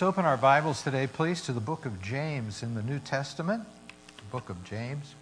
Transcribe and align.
Let's 0.00 0.08
open 0.08 0.24
our 0.24 0.38
Bibles 0.38 0.82
today, 0.82 1.06
please, 1.06 1.42
to 1.42 1.52
the 1.52 1.60
book 1.60 1.84
of 1.84 2.00
James 2.00 2.62
in 2.62 2.74
the 2.74 2.82
New 2.82 3.00
Testament. 3.00 3.64
The 4.16 4.22
book 4.32 4.48
of 4.48 4.64
James. 4.64 5.14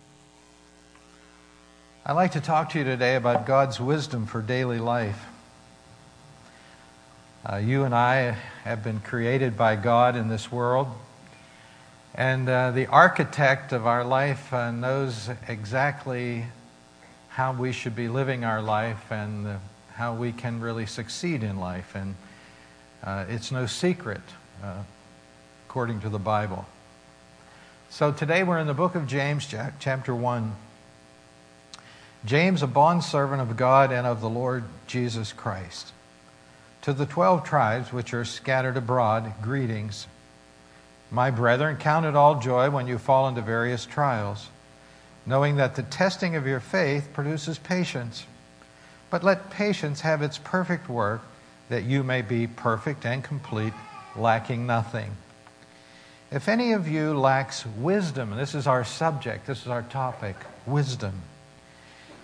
I'd 2.06 2.12
like 2.12 2.30
to 2.30 2.40
talk 2.40 2.70
to 2.70 2.78
you 2.78 2.84
today 2.84 3.16
about 3.16 3.44
God's 3.44 3.80
wisdom 3.80 4.24
for 4.24 4.40
daily 4.40 4.78
life. 4.78 5.20
Uh, 7.44 7.56
you 7.56 7.82
and 7.82 7.92
I 7.92 8.36
have 8.62 8.84
been 8.84 9.00
created 9.00 9.56
by 9.56 9.74
God 9.74 10.14
in 10.14 10.28
this 10.28 10.52
world, 10.52 10.86
and 12.14 12.48
uh, 12.48 12.70
the 12.70 12.86
architect 12.86 13.72
of 13.72 13.84
our 13.84 14.04
life 14.04 14.52
uh, 14.54 14.70
knows 14.70 15.28
exactly 15.48 16.44
how 17.30 17.52
we 17.52 17.72
should 17.72 17.96
be 17.96 18.06
living 18.06 18.44
our 18.44 18.62
life 18.62 19.10
and 19.10 19.44
uh, 19.44 19.56
how 19.94 20.14
we 20.14 20.30
can 20.30 20.60
really 20.60 20.86
succeed 20.86 21.42
in 21.42 21.58
life. 21.58 21.96
And 21.96 22.14
uh, 23.02 23.24
it's 23.28 23.50
no 23.50 23.66
secret, 23.66 24.22
uh, 24.62 24.82
according 25.66 26.00
to 26.00 26.08
the 26.08 26.18
Bible. 26.18 26.66
So 27.90 28.12
today 28.12 28.42
we're 28.42 28.58
in 28.58 28.66
the 28.66 28.74
book 28.74 28.94
of 28.94 29.06
James, 29.06 29.46
chapter 29.78 30.14
1. 30.14 30.52
James, 32.24 32.62
a 32.62 32.66
bondservant 32.66 33.40
of 33.40 33.56
God 33.56 33.92
and 33.92 34.06
of 34.06 34.20
the 34.20 34.28
Lord 34.28 34.64
Jesus 34.86 35.32
Christ. 35.32 35.92
To 36.82 36.92
the 36.92 37.06
twelve 37.06 37.44
tribes 37.44 37.92
which 37.92 38.12
are 38.12 38.24
scattered 38.24 38.76
abroad, 38.76 39.32
greetings. 39.42 40.06
My 41.10 41.30
brethren, 41.30 41.76
count 41.76 42.06
it 42.06 42.16
all 42.16 42.40
joy 42.40 42.70
when 42.70 42.86
you 42.86 42.98
fall 42.98 43.28
into 43.28 43.40
various 43.40 43.86
trials, 43.86 44.48
knowing 45.24 45.56
that 45.56 45.74
the 45.74 45.82
testing 45.82 46.36
of 46.36 46.46
your 46.46 46.60
faith 46.60 47.08
produces 47.12 47.58
patience. 47.58 48.26
But 49.10 49.24
let 49.24 49.50
patience 49.50 50.02
have 50.02 50.20
its 50.20 50.38
perfect 50.38 50.88
work 50.88 51.22
that 51.68 51.84
you 51.84 52.02
may 52.02 52.22
be 52.22 52.46
perfect 52.46 53.06
and 53.06 53.22
complete, 53.22 53.72
lacking 54.18 54.66
nothing. 54.66 55.12
If 56.30 56.48
any 56.48 56.72
of 56.72 56.86
you 56.86 57.18
lacks 57.18 57.64
wisdom, 57.64 58.36
this 58.36 58.54
is 58.54 58.66
our 58.66 58.84
subject, 58.84 59.46
this 59.46 59.62
is 59.62 59.68
our 59.68 59.82
topic 59.82 60.36
wisdom. 60.66 61.22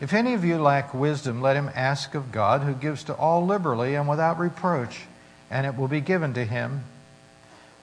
If 0.00 0.12
any 0.12 0.34
of 0.34 0.44
you 0.44 0.58
lack 0.58 0.92
wisdom, 0.92 1.40
let 1.40 1.56
him 1.56 1.70
ask 1.74 2.14
of 2.14 2.32
God, 2.32 2.62
who 2.62 2.74
gives 2.74 3.04
to 3.04 3.14
all 3.14 3.46
liberally 3.46 3.94
and 3.94 4.08
without 4.08 4.38
reproach, 4.38 5.02
and 5.50 5.66
it 5.66 5.76
will 5.76 5.88
be 5.88 6.00
given 6.00 6.34
to 6.34 6.44
him. 6.44 6.84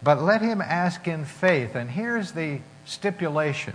But 0.04 0.22
let 0.22 0.42
him 0.42 0.62
ask 0.62 1.08
in 1.08 1.26
faith. 1.26 1.76
And 1.76 1.90
here's 1.90 2.34
the 2.34 2.60
stipulation. 2.86 3.74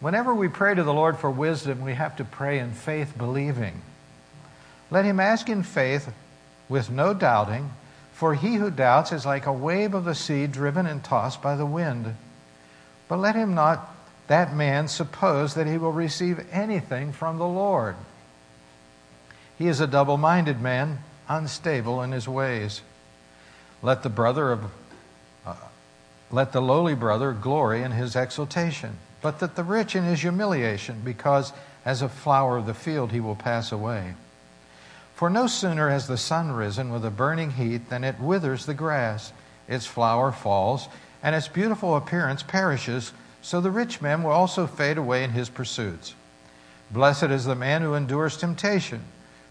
Whenever 0.00 0.34
we 0.34 0.48
pray 0.48 0.74
to 0.74 0.82
the 0.82 0.94
Lord 0.94 1.18
for 1.18 1.30
wisdom, 1.30 1.82
we 1.82 1.94
have 1.94 2.16
to 2.16 2.24
pray 2.24 2.58
in 2.58 2.72
faith, 2.72 3.16
believing. 3.16 3.82
Let 4.90 5.04
him 5.04 5.20
ask 5.20 5.48
in 5.48 5.62
faith 5.62 6.12
with 6.68 6.90
no 6.90 7.14
doubting, 7.14 7.70
for 8.14 8.34
he 8.34 8.54
who 8.54 8.70
doubts 8.70 9.10
is 9.10 9.26
like 9.26 9.44
a 9.44 9.52
wave 9.52 9.92
of 9.92 10.04
the 10.04 10.14
sea 10.14 10.46
driven 10.46 10.86
and 10.86 11.02
tossed 11.02 11.42
by 11.42 11.56
the 11.56 11.66
wind. 11.66 12.14
But 13.08 13.18
let 13.18 13.34
him 13.34 13.54
not, 13.54 13.92
that 14.28 14.54
man, 14.54 14.86
suppose 14.86 15.54
that 15.54 15.66
he 15.66 15.78
will 15.78 15.92
receive 15.92 16.46
anything 16.52 17.12
from 17.12 17.38
the 17.38 17.46
Lord. 17.46 17.96
He 19.58 19.66
is 19.66 19.80
a 19.80 19.88
double 19.88 20.16
minded 20.16 20.60
man, 20.60 21.00
unstable 21.28 22.02
in 22.02 22.12
his 22.12 22.28
ways. 22.28 22.82
Let 23.82 24.04
the 24.04 24.08
brother 24.08 24.52
of 24.52 24.64
uh, 25.44 25.56
let 26.30 26.52
the 26.52 26.62
lowly 26.62 26.94
brother 26.94 27.32
glory 27.32 27.82
in 27.82 27.90
his 27.90 28.14
exaltation, 28.14 28.98
but 29.22 29.40
that 29.40 29.56
the 29.56 29.64
rich 29.64 29.96
in 29.96 30.04
his 30.04 30.20
humiliation, 30.20 31.02
because 31.04 31.52
as 31.84 32.00
a 32.00 32.08
flower 32.08 32.58
of 32.58 32.66
the 32.66 32.74
field 32.74 33.10
he 33.10 33.20
will 33.20 33.36
pass 33.36 33.72
away. 33.72 34.14
For 35.14 35.30
no 35.30 35.46
sooner 35.46 35.90
has 35.90 36.08
the 36.08 36.16
sun 36.16 36.52
risen 36.52 36.90
with 36.90 37.04
a 37.04 37.10
burning 37.10 37.52
heat 37.52 37.88
than 37.88 38.02
it 38.02 38.18
withers 38.18 38.66
the 38.66 38.74
grass, 38.74 39.32
its 39.68 39.86
flower 39.86 40.32
falls, 40.32 40.88
and 41.22 41.34
its 41.36 41.48
beautiful 41.48 41.96
appearance 41.96 42.42
perishes, 42.42 43.12
so 43.40 43.60
the 43.60 43.70
rich 43.70 44.02
man 44.02 44.22
will 44.22 44.32
also 44.32 44.66
fade 44.66 44.98
away 44.98 45.22
in 45.22 45.30
his 45.30 45.48
pursuits. 45.48 46.14
Blessed 46.90 47.24
is 47.24 47.44
the 47.44 47.54
man 47.54 47.82
who 47.82 47.94
endures 47.94 48.36
temptation, 48.36 49.02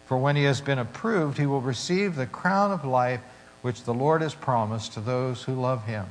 for 0.05 0.17
when 0.17 0.35
he 0.35 0.43
has 0.43 0.59
been 0.59 0.79
approved, 0.79 1.37
he 1.37 1.45
will 1.45 1.61
receive 1.61 2.15
the 2.15 2.25
crown 2.25 2.71
of 2.71 2.83
life 2.83 3.21
which 3.61 3.83
the 3.83 3.93
Lord 3.93 4.21
has 4.21 4.35
promised 4.35 4.93
to 4.93 4.99
those 4.99 5.43
who 5.43 5.53
love 5.53 5.85
him. 5.85 6.05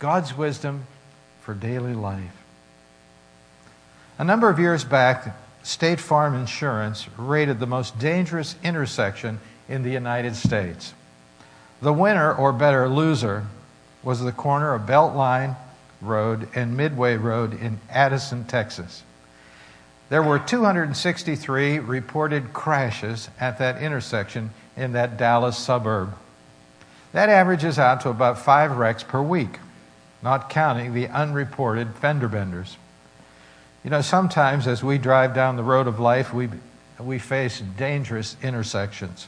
God's 0.00 0.36
wisdom 0.36 0.86
for 1.42 1.54
daily 1.54 1.94
life. 1.94 2.42
A 4.18 4.24
number 4.24 4.50
of 4.50 4.58
years 4.58 4.82
back, 4.82 5.36
State 5.62 6.00
Farm 6.00 6.34
Insurance 6.34 7.06
rated 7.16 7.60
the 7.60 7.66
most 7.66 7.98
dangerous 7.98 8.56
intersection 8.62 9.40
in 9.68 9.82
the 9.82 9.90
United 9.90 10.34
States. 10.34 10.94
The 11.82 11.92
winner, 11.92 12.34
or 12.34 12.52
better, 12.52 12.88
loser, 12.88 13.46
was 14.02 14.20
the 14.20 14.32
corner 14.32 14.74
of 14.74 14.82
Beltline 14.82 15.56
Road 16.00 16.48
and 16.54 16.76
Midway 16.76 17.16
Road 17.16 17.52
in 17.60 17.78
Addison, 17.90 18.44
Texas. 18.44 19.02
There 20.08 20.22
were 20.22 20.38
263 20.38 21.78
reported 21.78 22.52
crashes 22.52 23.30
at 23.38 23.58
that 23.58 23.80
intersection 23.80 24.50
in 24.76 24.92
that 24.92 25.16
Dallas 25.16 25.56
suburb. 25.56 26.14
That 27.12 27.28
averages 27.28 27.78
out 27.78 28.00
to 28.02 28.08
about 28.08 28.38
five 28.38 28.76
wrecks 28.76 29.02
per 29.02 29.22
week, 29.22 29.58
not 30.22 30.50
counting 30.50 30.94
the 30.94 31.08
unreported 31.08 31.94
fender 31.94 32.28
benders. 32.28 32.76
You 33.82 33.88
know, 33.88 34.02
sometimes 34.02 34.66
as 34.66 34.84
we 34.84 34.98
drive 34.98 35.34
down 35.34 35.56
the 35.56 35.62
road 35.62 35.86
of 35.86 35.98
life, 35.98 36.34
we, 36.34 36.50
we 36.98 37.18
face 37.18 37.60
dangerous 37.78 38.36
intersections. 38.42 39.26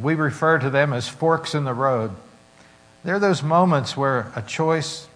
We 0.00 0.14
refer 0.14 0.58
to 0.58 0.70
them 0.70 0.94
as 0.94 1.08
forks 1.08 1.54
in 1.54 1.64
the 1.64 1.74
road. 1.74 2.12
They're 3.04 3.18
those 3.18 3.42
moments 3.42 3.96
where 3.96 4.32
a 4.34 4.40
choice, 4.40 5.06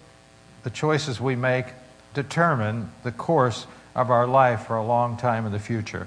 the 0.63 0.69
choices 0.71 1.19
we 1.19 1.37
make, 1.37 1.67
determine 2.13 2.91
the 3.03 3.13
course 3.13 3.67
of 3.95 4.11
our 4.11 4.27
life 4.27 4.67
for 4.67 4.77
a 4.77 4.85
long 4.85 5.17
time 5.17 5.47
in 5.47 5.53
the 5.53 5.59
future. 5.59 6.07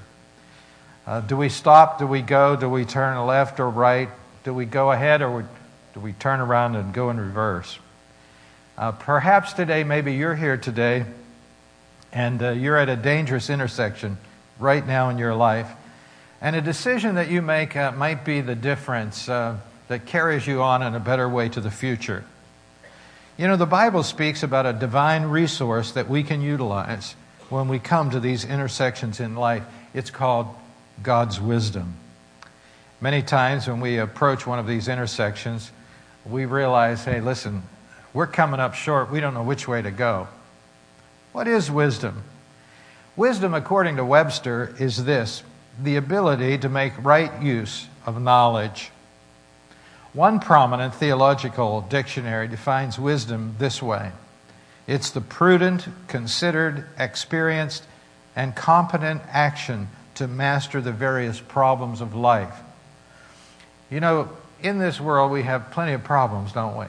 Uh, 1.07 1.21
do 1.21 1.35
we 1.35 1.49
stop? 1.49 1.97
Do 1.97 2.05
we 2.05 2.21
go? 2.21 2.55
Do 2.55 2.69
we 2.69 2.85
turn 2.85 3.25
left 3.25 3.59
or 3.59 3.67
right? 3.67 4.09
Do 4.43 4.53
we 4.53 4.65
go 4.65 4.91
ahead 4.91 5.23
or 5.23 5.47
do 5.95 5.99
we 5.99 6.13
turn 6.13 6.39
around 6.39 6.75
and 6.75 6.93
go 6.93 7.09
in 7.09 7.19
reverse? 7.19 7.79
Uh, 8.77 8.91
perhaps 8.91 9.53
today, 9.53 9.83
maybe 9.83 10.13
you're 10.13 10.35
here 10.35 10.57
today 10.57 11.05
and 12.13 12.41
uh, 12.41 12.49
you're 12.51 12.77
at 12.77 12.89
a 12.89 12.95
dangerous 12.95 13.49
intersection 13.49 14.17
right 14.59 14.85
now 14.85 15.09
in 15.09 15.17
your 15.17 15.35
life. 15.35 15.69
And 16.41 16.55
a 16.55 16.61
decision 16.61 17.15
that 17.15 17.29
you 17.29 17.41
make 17.41 17.75
uh, 17.75 17.91
might 17.91 18.25
be 18.25 18.41
the 18.41 18.55
difference 18.55 19.29
uh, 19.29 19.57
that 19.87 20.05
carries 20.05 20.47
you 20.47 20.61
on 20.61 20.81
in 20.81 20.95
a 20.95 20.99
better 20.99 21.29
way 21.29 21.49
to 21.49 21.61
the 21.61 21.71
future. 21.71 22.23
You 23.37 23.47
know, 23.47 23.55
the 23.55 23.65
Bible 23.65 24.03
speaks 24.03 24.43
about 24.43 24.65
a 24.65 24.73
divine 24.73 25.23
resource 25.23 25.93
that 25.93 26.09
we 26.09 26.23
can 26.23 26.41
utilize 26.41 27.15
when 27.49 27.67
we 27.67 27.79
come 27.79 28.11
to 28.11 28.19
these 28.19 28.45
intersections 28.45 29.19
in 29.19 29.35
life. 29.35 29.63
It's 29.93 30.09
called 30.09 30.47
God's 31.03 31.39
wisdom. 31.39 31.95
Many 32.99 33.21
times 33.21 33.67
when 33.67 33.79
we 33.79 33.97
approach 33.97 34.45
one 34.45 34.59
of 34.59 34.67
these 34.67 34.87
intersections, 34.87 35.71
we 36.25 36.45
realize, 36.45 37.03
hey, 37.03 37.19
listen, 37.19 37.63
we're 38.13 38.27
coming 38.27 38.59
up 38.59 38.75
short. 38.75 39.11
We 39.11 39.19
don't 39.19 39.33
know 39.33 39.43
which 39.43 39.67
way 39.67 39.81
to 39.81 39.91
go. 39.91 40.27
What 41.31 41.47
is 41.47 41.71
wisdom? 41.71 42.23
Wisdom, 43.15 43.53
according 43.53 43.95
to 43.97 44.05
Webster, 44.05 44.75
is 44.79 45.05
this 45.05 45.43
the 45.81 45.95
ability 45.95 46.57
to 46.57 46.69
make 46.69 46.93
right 47.03 47.41
use 47.41 47.87
of 48.05 48.21
knowledge. 48.21 48.91
One 50.13 50.39
prominent 50.41 50.93
theological 50.93 51.81
dictionary 51.81 52.47
defines 52.47 52.99
wisdom 52.99 53.55
this 53.59 53.81
way 53.81 54.11
it's 54.87 55.11
the 55.11 55.21
prudent, 55.21 55.87
considered, 56.07 56.85
experienced, 56.99 57.85
and 58.35 58.55
competent 58.55 59.21
action 59.29 59.87
to 60.15 60.27
master 60.27 60.81
the 60.81 60.91
various 60.91 61.39
problems 61.39 62.01
of 62.01 62.13
life. 62.13 62.59
You 63.89 64.01
know, 64.01 64.29
in 64.61 64.79
this 64.79 64.99
world 64.99 65.31
we 65.31 65.43
have 65.43 65.71
plenty 65.71 65.93
of 65.93 66.03
problems, 66.03 66.51
don't 66.51 66.75
we? 66.75 66.87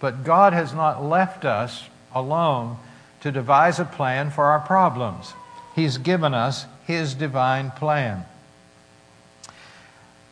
But 0.00 0.24
God 0.24 0.54
has 0.54 0.72
not 0.72 1.04
left 1.04 1.44
us 1.44 1.84
alone 2.14 2.78
to 3.24 3.32
devise 3.32 3.80
a 3.80 3.86
plan 3.86 4.30
for 4.30 4.44
our 4.44 4.60
problems. 4.60 5.32
He's 5.74 5.96
given 5.96 6.34
us 6.34 6.66
His 6.86 7.14
divine 7.14 7.70
plan. 7.70 8.26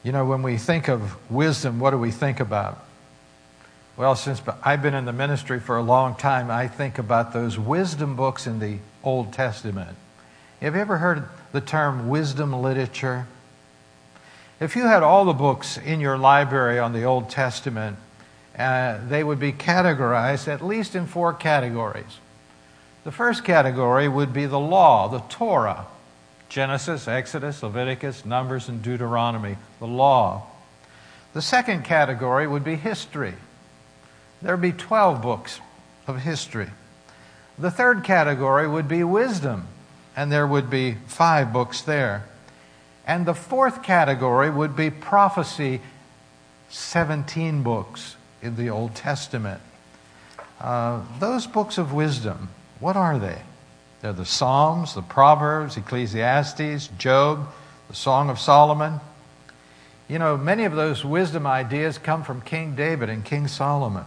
You 0.04 0.12
know, 0.12 0.26
when 0.26 0.42
we 0.42 0.58
think 0.58 0.88
of 0.88 1.16
wisdom, 1.30 1.80
what 1.80 1.92
do 1.92 1.98
we 1.98 2.10
think 2.10 2.38
about? 2.38 2.84
Well, 3.96 4.14
since 4.14 4.42
I've 4.62 4.82
been 4.82 4.92
in 4.92 5.06
the 5.06 5.12
ministry 5.14 5.58
for 5.58 5.78
a 5.78 5.82
long 5.82 6.16
time, 6.16 6.50
I 6.50 6.68
think 6.68 6.98
about 6.98 7.32
those 7.32 7.58
wisdom 7.58 8.14
books 8.14 8.46
in 8.46 8.58
the 8.58 8.76
Old 9.02 9.32
Testament. 9.32 9.96
Have 10.60 10.74
you 10.74 10.80
ever 10.82 10.98
heard 10.98 11.24
the 11.52 11.62
term 11.62 12.10
wisdom 12.10 12.52
literature? 12.52 13.26
If 14.60 14.76
you 14.76 14.82
had 14.82 15.02
all 15.02 15.24
the 15.24 15.32
books 15.32 15.78
in 15.78 16.00
your 16.00 16.18
library 16.18 16.78
on 16.78 16.92
the 16.92 17.04
Old 17.04 17.30
Testament, 17.30 17.96
uh, 18.58 18.98
they 19.08 19.24
would 19.24 19.40
be 19.40 19.50
categorized 19.50 20.46
at 20.46 20.62
least 20.62 20.94
in 20.94 21.06
four 21.06 21.32
categories. 21.32 22.18
The 23.04 23.12
first 23.12 23.44
category 23.44 24.08
would 24.08 24.32
be 24.32 24.46
the 24.46 24.60
law, 24.60 25.08
the 25.08 25.20
Torah 25.28 25.86
Genesis, 26.52 27.08
Exodus, 27.08 27.62
Leviticus, 27.62 28.26
Numbers, 28.26 28.68
and 28.68 28.82
Deuteronomy, 28.82 29.56
the 29.78 29.86
law. 29.86 30.48
The 31.32 31.40
second 31.40 31.82
category 31.82 32.46
would 32.46 32.62
be 32.62 32.74
history. 32.74 33.32
There 34.42 34.54
would 34.54 34.60
be 34.60 34.72
12 34.72 35.22
books 35.22 35.60
of 36.06 36.20
history. 36.20 36.68
The 37.58 37.70
third 37.70 38.04
category 38.04 38.68
would 38.68 38.86
be 38.86 39.02
wisdom, 39.02 39.66
and 40.14 40.30
there 40.30 40.46
would 40.46 40.68
be 40.68 40.96
five 41.06 41.54
books 41.54 41.80
there. 41.80 42.26
And 43.06 43.24
the 43.24 43.32
fourth 43.32 43.82
category 43.82 44.50
would 44.50 44.76
be 44.76 44.90
prophecy, 44.90 45.80
17 46.68 47.62
books 47.62 48.16
in 48.42 48.56
the 48.56 48.68
Old 48.68 48.94
Testament. 48.94 49.62
Uh, 50.60 51.00
those 51.18 51.46
books 51.46 51.78
of 51.78 51.94
wisdom, 51.94 52.50
what 52.82 52.96
are 52.96 53.16
they? 53.16 53.38
They're 54.00 54.12
the 54.12 54.26
Psalms, 54.26 54.94
the 54.94 55.02
Proverbs, 55.02 55.76
Ecclesiastes, 55.76 56.88
Job, 56.98 57.46
the 57.88 57.94
Song 57.94 58.28
of 58.28 58.40
Solomon. 58.40 59.00
You 60.08 60.18
know, 60.18 60.36
many 60.36 60.64
of 60.64 60.74
those 60.74 61.04
wisdom 61.04 61.46
ideas 61.46 61.96
come 61.96 62.24
from 62.24 62.40
King 62.40 62.74
David 62.74 63.08
and 63.08 63.24
King 63.24 63.46
Solomon. 63.46 64.04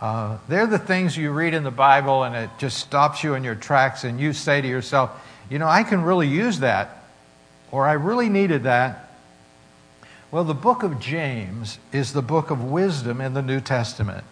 Uh, 0.00 0.38
they're 0.48 0.66
the 0.66 0.80
things 0.80 1.16
you 1.16 1.30
read 1.30 1.54
in 1.54 1.62
the 1.62 1.70
Bible 1.70 2.24
and 2.24 2.34
it 2.34 2.50
just 2.58 2.78
stops 2.78 3.22
you 3.22 3.34
in 3.34 3.44
your 3.44 3.54
tracks, 3.54 4.02
and 4.02 4.18
you 4.18 4.32
say 4.32 4.60
to 4.60 4.66
yourself, 4.66 5.12
you 5.48 5.60
know, 5.60 5.68
I 5.68 5.84
can 5.84 6.02
really 6.02 6.26
use 6.26 6.58
that, 6.58 7.04
or 7.70 7.86
I 7.86 7.92
really 7.92 8.28
needed 8.28 8.64
that. 8.64 9.10
Well, 10.32 10.42
the 10.42 10.54
book 10.54 10.82
of 10.82 10.98
James 10.98 11.78
is 11.92 12.12
the 12.12 12.22
book 12.22 12.50
of 12.50 12.64
wisdom 12.64 13.20
in 13.20 13.34
the 13.34 13.42
New 13.42 13.60
Testament. 13.60 14.24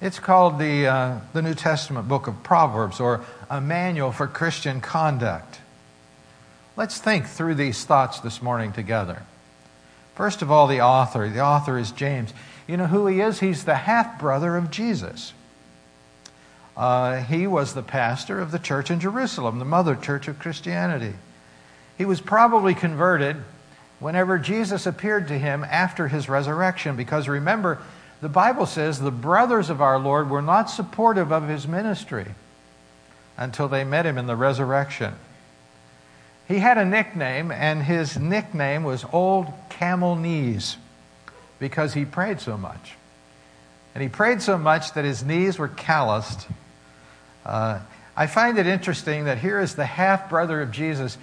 It's 0.00 0.18
called 0.18 0.58
the, 0.58 0.86
uh, 0.86 1.20
the 1.32 1.40
New 1.40 1.54
Testament 1.54 2.06
book 2.06 2.26
of 2.26 2.42
Proverbs 2.42 3.00
or 3.00 3.24
a 3.48 3.62
manual 3.62 4.12
for 4.12 4.26
Christian 4.26 4.82
conduct. 4.82 5.60
Let's 6.76 6.98
think 6.98 7.26
through 7.26 7.54
these 7.54 7.82
thoughts 7.84 8.20
this 8.20 8.42
morning 8.42 8.72
together. 8.72 9.22
First 10.14 10.42
of 10.42 10.50
all, 10.50 10.66
the 10.66 10.82
author. 10.82 11.28
The 11.30 11.40
author 11.40 11.78
is 11.78 11.92
James. 11.92 12.34
You 12.66 12.76
know 12.76 12.88
who 12.88 13.06
he 13.06 13.20
is? 13.20 13.40
He's 13.40 13.64
the 13.64 13.74
half 13.74 14.18
brother 14.18 14.56
of 14.56 14.70
Jesus. 14.70 15.32
Uh, 16.76 17.22
he 17.22 17.46
was 17.46 17.72
the 17.72 17.82
pastor 17.82 18.38
of 18.38 18.50
the 18.50 18.58
church 18.58 18.90
in 18.90 19.00
Jerusalem, 19.00 19.58
the 19.58 19.64
mother 19.64 19.96
church 19.96 20.28
of 20.28 20.38
Christianity. 20.38 21.14
He 21.96 22.04
was 22.04 22.20
probably 22.20 22.74
converted 22.74 23.36
whenever 23.98 24.38
Jesus 24.38 24.84
appeared 24.84 25.28
to 25.28 25.38
him 25.38 25.64
after 25.64 26.08
his 26.08 26.28
resurrection, 26.28 26.96
because 26.96 27.28
remember, 27.28 27.78
the 28.26 28.30
Bible 28.30 28.66
says 28.66 28.98
the 28.98 29.12
brothers 29.12 29.70
of 29.70 29.80
our 29.80 30.00
Lord 30.00 30.28
were 30.28 30.42
not 30.42 30.68
supportive 30.68 31.30
of 31.30 31.46
his 31.46 31.68
ministry 31.68 32.26
until 33.36 33.68
they 33.68 33.84
met 33.84 34.04
him 34.04 34.18
in 34.18 34.26
the 34.26 34.34
resurrection. 34.34 35.14
He 36.48 36.58
had 36.58 36.76
a 36.76 36.84
nickname, 36.84 37.52
and 37.52 37.84
his 37.84 38.18
nickname 38.18 38.82
was 38.82 39.04
Old 39.12 39.46
Camel 39.68 40.16
Knees 40.16 40.76
because 41.60 41.94
he 41.94 42.04
prayed 42.04 42.40
so 42.40 42.58
much. 42.58 42.94
And 43.94 44.02
he 44.02 44.08
prayed 44.08 44.42
so 44.42 44.58
much 44.58 44.94
that 44.94 45.04
his 45.04 45.22
knees 45.22 45.56
were 45.56 45.68
calloused. 45.68 46.48
Uh, 47.44 47.78
I 48.16 48.26
find 48.26 48.58
it 48.58 48.66
interesting 48.66 49.26
that 49.26 49.38
here 49.38 49.60
is 49.60 49.76
the 49.76 49.86
half 49.86 50.28
brother 50.28 50.60
of 50.60 50.72
Jesus, 50.72 51.16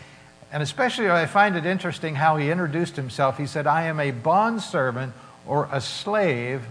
and 0.53 0.63
especially 0.63 1.09
I 1.09 1.25
find 1.25 1.57
it 1.57 1.65
interesting 1.65 2.15
how 2.15 2.37
he 2.37 2.49
introduced 2.49 2.95
himself. 2.95 3.37
He 3.37 3.45
said, 3.45 3.67
I 3.67 3.87
am 3.87 3.99
a 3.99 4.11
bondservant 4.11 5.11
or 5.45 5.67
a 5.69 5.81
slave 5.81 6.65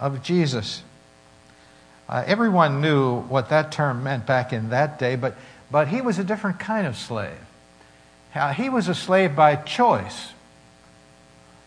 of 0.00 0.22
Jesus. 0.22 0.82
Uh, 2.08 2.24
everyone 2.26 2.80
knew 2.80 3.20
what 3.20 3.50
that 3.50 3.70
term 3.70 4.02
meant 4.02 4.26
back 4.26 4.52
in 4.52 4.70
that 4.70 4.98
day, 4.98 5.14
but, 5.14 5.36
but 5.70 5.86
he 5.86 6.00
was 6.00 6.18
a 6.18 6.24
different 6.24 6.58
kind 6.58 6.86
of 6.86 6.96
slave. 6.96 7.38
Uh, 8.34 8.52
he 8.52 8.68
was 8.68 8.88
a 8.88 8.94
slave 8.94 9.36
by 9.36 9.54
choice, 9.54 10.32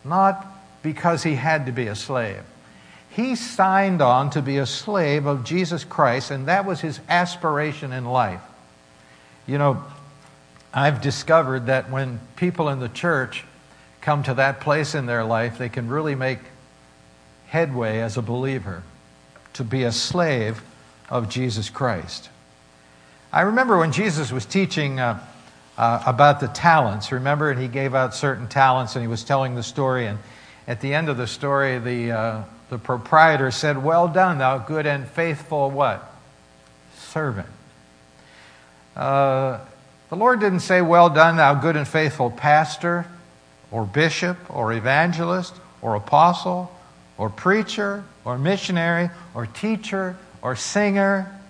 not 0.04 0.46
because 0.82 1.22
he 1.22 1.34
had 1.34 1.64
to 1.66 1.72
be 1.72 1.86
a 1.86 1.94
slave. 1.94 2.42
He 3.08 3.36
signed 3.36 4.02
on 4.02 4.30
to 4.30 4.42
be 4.42 4.58
a 4.58 4.66
slave 4.66 5.24
of 5.24 5.44
Jesus 5.44 5.84
Christ, 5.84 6.30
and 6.30 6.48
that 6.48 6.66
was 6.66 6.80
his 6.80 7.00
aspiration 7.08 7.92
in 7.92 8.04
life. 8.04 8.42
You 9.46 9.56
know, 9.56 9.84
I've 10.72 11.00
discovered 11.00 11.66
that 11.66 11.90
when 11.90 12.18
people 12.34 12.68
in 12.68 12.80
the 12.80 12.88
church 12.88 13.44
come 14.00 14.24
to 14.24 14.34
that 14.34 14.60
place 14.60 14.94
in 14.94 15.06
their 15.06 15.24
life, 15.24 15.56
they 15.56 15.68
can 15.68 15.88
really 15.88 16.14
make 16.14 16.40
headway 17.54 18.00
as 18.00 18.16
a 18.16 18.22
believer 18.22 18.82
to 19.52 19.62
be 19.62 19.84
a 19.84 19.92
slave 19.92 20.60
of 21.08 21.28
Jesus 21.28 21.70
Christ. 21.70 22.28
I 23.32 23.42
remember 23.42 23.78
when 23.78 23.92
Jesus 23.92 24.32
was 24.32 24.44
teaching 24.44 24.98
uh, 24.98 25.24
uh, 25.78 26.02
about 26.04 26.40
the 26.40 26.48
talents, 26.48 27.12
remember, 27.12 27.52
and 27.52 27.60
he 27.60 27.68
gave 27.68 27.94
out 27.94 28.12
certain 28.12 28.48
talents 28.48 28.96
and 28.96 29.04
he 29.04 29.06
was 29.06 29.22
telling 29.22 29.54
the 29.54 29.62
story. 29.62 30.08
And 30.08 30.18
at 30.66 30.80
the 30.80 30.94
end 30.94 31.08
of 31.08 31.16
the 31.16 31.28
story, 31.28 31.78
the, 31.78 32.10
uh, 32.10 32.42
the 32.70 32.78
proprietor 32.78 33.52
said, 33.52 33.84
Well 33.84 34.08
done, 34.08 34.38
thou 34.38 34.58
good 34.58 34.84
and 34.84 35.06
faithful 35.06 35.70
what? 35.70 36.12
Servant. 36.96 37.46
Uh, 38.96 39.60
the 40.10 40.16
Lord 40.16 40.40
didn't 40.40 40.60
say, 40.60 40.82
Well 40.82 41.08
done, 41.08 41.36
thou 41.36 41.54
good 41.54 41.76
and 41.76 41.86
faithful 41.86 42.32
pastor, 42.32 43.06
or 43.70 43.84
bishop, 43.84 44.38
or 44.50 44.72
evangelist, 44.72 45.54
or 45.80 45.94
apostle, 45.94 46.73
or 47.16 47.30
preacher, 47.30 48.04
or 48.24 48.38
missionary, 48.38 49.10
or 49.34 49.46
teacher, 49.46 50.16
or 50.42 50.56
singer. 50.56 51.40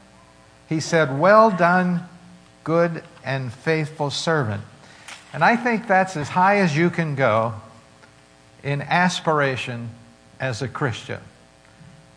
He 0.68 0.80
said, 0.80 1.18
Well 1.18 1.50
done, 1.50 2.06
good 2.64 3.02
and 3.24 3.52
faithful 3.52 4.10
servant. 4.10 4.62
And 5.32 5.42
I 5.44 5.56
think 5.56 5.86
that's 5.86 6.16
as 6.16 6.28
high 6.28 6.58
as 6.58 6.76
you 6.76 6.90
can 6.90 7.14
go 7.14 7.54
in 8.62 8.82
aspiration 8.82 9.90
as 10.40 10.62
a 10.62 10.68
Christian. 10.68 11.20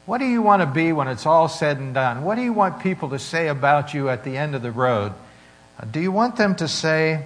What 0.06 0.20
do 0.20 0.26
you 0.26 0.42
want 0.42 0.62
to 0.62 0.66
be 0.66 0.94
when 0.94 1.10
it's 1.10 1.26
all 1.26 1.50
said 1.50 1.78
and 1.78 1.94
done? 1.94 2.24
What 2.24 2.36
do 2.36 2.42
you 2.42 2.54
want 2.54 2.82
people 2.82 3.10
to 3.10 3.20
say 3.20 3.50
about 3.50 3.94
you 3.94 4.08
at 4.08 4.24
the 4.24 4.38
end 4.38 4.56
of 4.56 4.62
the 4.62 4.72
road? 4.72 5.14
Do 5.92 6.00
you 6.00 6.14
want 6.14 6.38
them 6.38 6.56
to 6.56 6.68
say, 6.68 7.26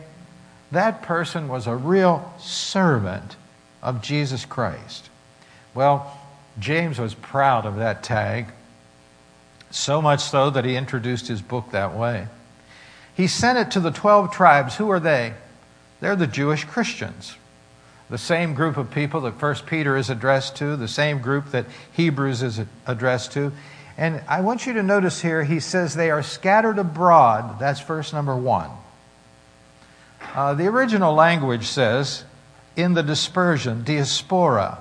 that 0.72 1.04
person 1.04 1.48
was 1.48 1.68
a 1.68 1.76
real 1.76 2.34
servant 2.40 3.36
of 3.84 4.02
Jesus 4.02 4.46
Christ? 4.46 5.11
Well, 5.74 6.18
James 6.60 7.00
was 7.00 7.14
proud 7.14 7.66
of 7.66 7.78
that 7.78 8.04
tag, 8.04 8.48
so 9.70 10.02
much 10.02 10.22
so 10.22 10.50
that 10.50 10.66
he 10.66 10.76
introduced 10.76 11.28
his 11.28 11.42
book 11.42 11.72
that 11.72 11.96
way. 11.96 12.28
He 13.16 13.28
sent 13.28 13.58
it 13.58 13.72
to 13.72 13.80
the 13.80 13.92
12 13.92 14.32
tribes. 14.32 14.76
Who 14.76 14.90
are 14.90 15.00
they? 15.00 15.34
They're 16.00 16.16
the 16.16 16.28
Jewish 16.28 16.66
Christians. 16.66 17.36
The 18.10 18.18
same 18.18 18.54
group 18.54 18.76
of 18.76 18.92
people 18.92 19.22
that 19.22 19.40
First 19.40 19.66
Peter 19.66 19.96
is 19.96 20.10
addressed 20.10 20.58
to, 20.58 20.76
the 20.76 20.88
same 20.88 21.20
group 21.20 21.52
that 21.52 21.66
Hebrews 21.94 22.44
is 22.44 22.60
addressed 22.86 23.32
to. 23.34 23.54
And 23.98 24.22
I 24.28 24.42
want 24.42 24.66
you 24.66 24.74
to 24.74 24.84
notice 24.84 25.22
here, 25.22 25.44
he 25.44 25.60
says 25.60 25.94
they 25.94 26.12
are 26.12 26.24
scattered 26.24 26.80
abroad. 26.80 27.60
That's 27.60 27.80
verse 27.80 28.12
number 28.12 28.36
one. 28.36 28.70
Uh, 30.34 30.54
the 30.54 30.68
original 30.68 31.14
language 31.14 31.68
says, 31.68 32.24
in 32.76 32.94
the 32.94 33.04
dispersion, 33.04 33.84
diaspora. 33.84 34.78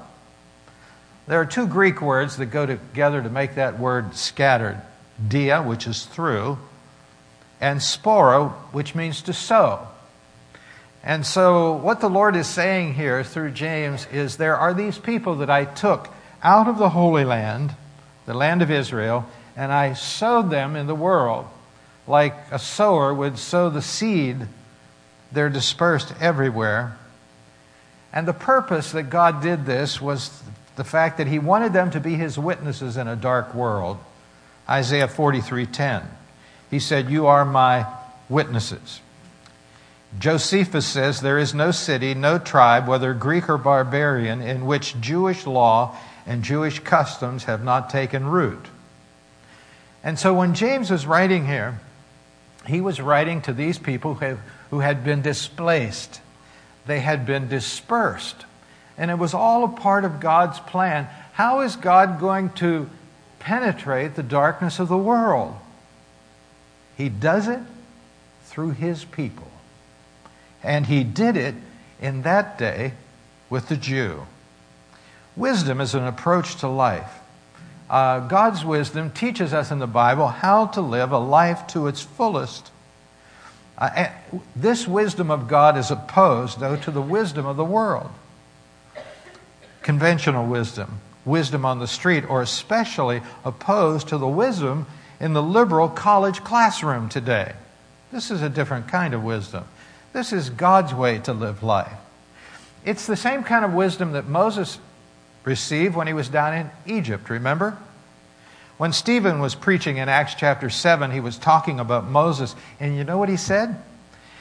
There 1.26 1.40
are 1.40 1.46
two 1.46 1.66
Greek 1.66 2.00
words 2.00 2.36
that 2.38 2.46
go 2.46 2.66
together 2.66 3.22
to 3.22 3.30
make 3.30 3.54
that 3.54 3.78
word 3.78 4.16
scattered 4.16 4.80
dia, 5.26 5.62
which 5.62 5.86
is 5.86 6.04
through, 6.06 6.58
and 7.60 7.80
sporo, 7.80 8.52
which 8.72 8.94
means 8.94 9.22
to 9.22 9.32
sow. 9.32 9.86
And 11.02 11.24
so, 11.24 11.72
what 11.72 12.00
the 12.00 12.10
Lord 12.10 12.36
is 12.36 12.46
saying 12.46 12.94
here 12.94 13.24
through 13.24 13.52
James 13.52 14.06
is 14.12 14.36
there 14.36 14.56
are 14.56 14.74
these 14.74 14.98
people 14.98 15.36
that 15.36 15.50
I 15.50 15.64
took 15.64 16.08
out 16.42 16.68
of 16.68 16.78
the 16.78 16.90
Holy 16.90 17.24
Land, 17.24 17.74
the 18.26 18.34
land 18.34 18.62
of 18.62 18.70
Israel, 18.70 19.26
and 19.56 19.72
I 19.72 19.94
sowed 19.94 20.50
them 20.50 20.76
in 20.76 20.86
the 20.86 20.94
world. 20.94 21.46
Like 22.06 22.34
a 22.50 22.58
sower 22.58 23.14
would 23.14 23.38
sow 23.38 23.70
the 23.70 23.82
seed, 23.82 24.46
they're 25.32 25.48
dispersed 25.48 26.12
everywhere. 26.20 26.96
And 28.12 28.26
the 28.26 28.32
purpose 28.32 28.92
that 28.92 29.04
God 29.04 29.40
did 29.40 29.66
this 29.66 30.00
was 30.00 30.42
the 30.76 30.84
fact 30.84 31.18
that 31.18 31.26
he 31.26 31.38
wanted 31.38 31.72
them 31.72 31.90
to 31.90 32.00
be 32.00 32.14
his 32.14 32.38
witnesses 32.38 32.96
in 32.96 33.08
a 33.08 33.16
dark 33.16 33.54
world. 33.54 33.98
Isaiah 34.68 35.08
43:10. 35.08 36.02
He 36.70 36.78
said, 36.78 37.10
"You 37.10 37.26
are 37.26 37.44
my 37.44 37.86
witnesses." 38.28 39.00
Josephus 40.18 40.86
says 40.86 41.20
there 41.20 41.38
is 41.38 41.54
no 41.54 41.70
city, 41.70 42.14
no 42.14 42.38
tribe, 42.38 42.88
whether 42.88 43.14
Greek 43.14 43.48
or 43.48 43.58
barbarian, 43.58 44.42
in 44.42 44.66
which 44.66 45.00
Jewish 45.00 45.46
law 45.46 45.94
and 46.26 46.42
Jewish 46.42 46.80
customs 46.80 47.44
have 47.44 47.62
not 47.62 47.90
taken 47.90 48.26
root. 48.26 48.66
And 50.02 50.18
so 50.18 50.34
when 50.34 50.54
James 50.54 50.90
was 50.90 51.06
writing 51.06 51.46
here, 51.46 51.78
he 52.66 52.80
was 52.80 53.00
writing 53.00 53.40
to 53.42 53.52
these 53.52 53.78
people 53.78 54.18
who 54.70 54.80
had 54.80 55.04
been 55.04 55.22
displaced. 55.22 56.20
They 56.86 57.00
had 57.00 57.26
been 57.26 57.48
dispersed 57.48 58.46
and 59.00 59.10
it 59.10 59.18
was 59.18 59.32
all 59.32 59.64
a 59.64 59.68
part 59.68 60.04
of 60.04 60.20
God's 60.20 60.60
plan. 60.60 61.08
How 61.32 61.60
is 61.60 61.74
God 61.74 62.20
going 62.20 62.50
to 62.50 62.90
penetrate 63.38 64.14
the 64.14 64.22
darkness 64.22 64.78
of 64.78 64.88
the 64.88 64.98
world? 64.98 65.56
He 66.98 67.08
does 67.08 67.48
it 67.48 67.60
through 68.44 68.72
His 68.72 69.06
people. 69.06 69.50
And 70.62 70.84
He 70.84 71.02
did 71.02 71.38
it 71.38 71.54
in 71.98 72.22
that 72.22 72.58
day 72.58 72.92
with 73.48 73.68
the 73.68 73.76
Jew. 73.76 74.26
Wisdom 75.34 75.80
is 75.80 75.94
an 75.94 76.04
approach 76.04 76.56
to 76.56 76.68
life. 76.68 77.20
Uh, 77.88 78.20
God's 78.20 78.66
wisdom 78.66 79.12
teaches 79.12 79.54
us 79.54 79.70
in 79.70 79.78
the 79.78 79.86
Bible 79.86 80.28
how 80.28 80.66
to 80.66 80.82
live 80.82 81.10
a 81.10 81.18
life 81.18 81.66
to 81.68 81.86
its 81.86 82.02
fullest. 82.02 82.70
Uh, 83.78 84.10
this 84.54 84.86
wisdom 84.86 85.30
of 85.30 85.48
God 85.48 85.78
is 85.78 85.90
opposed, 85.90 86.60
though, 86.60 86.76
to 86.76 86.90
the 86.90 87.00
wisdom 87.00 87.46
of 87.46 87.56
the 87.56 87.64
world. 87.64 88.10
Conventional 89.82 90.46
wisdom, 90.46 91.00
wisdom 91.24 91.64
on 91.64 91.78
the 91.78 91.86
street, 91.86 92.24
or 92.28 92.42
especially 92.42 93.22
opposed 93.44 94.08
to 94.08 94.18
the 94.18 94.28
wisdom 94.28 94.86
in 95.18 95.32
the 95.32 95.42
liberal 95.42 95.88
college 95.88 96.42
classroom 96.44 97.08
today. 97.08 97.52
This 98.12 98.30
is 98.30 98.42
a 98.42 98.48
different 98.48 98.88
kind 98.88 99.14
of 99.14 99.22
wisdom. 99.22 99.64
This 100.12 100.32
is 100.32 100.50
God's 100.50 100.92
way 100.92 101.18
to 101.20 101.32
live 101.32 101.62
life. 101.62 101.92
It's 102.84 103.06
the 103.06 103.16
same 103.16 103.42
kind 103.42 103.64
of 103.64 103.72
wisdom 103.72 104.12
that 104.12 104.26
Moses 104.26 104.78
received 105.44 105.94
when 105.94 106.06
he 106.06 106.12
was 106.12 106.28
down 106.28 106.54
in 106.54 106.70
Egypt, 106.86 107.30
remember? 107.30 107.78
When 108.78 108.92
Stephen 108.92 109.40
was 109.40 109.54
preaching 109.54 109.98
in 109.98 110.08
Acts 110.08 110.34
chapter 110.34 110.70
7, 110.70 111.10
he 111.10 111.20
was 111.20 111.36
talking 111.36 111.78
about 111.78 112.06
Moses, 112.06 112.56
and 112.80 112.96
you 112.96 113.04
know 113.04 113.18
what 113.18 113.28
he 113.28 113.36
said? 113.36 113.76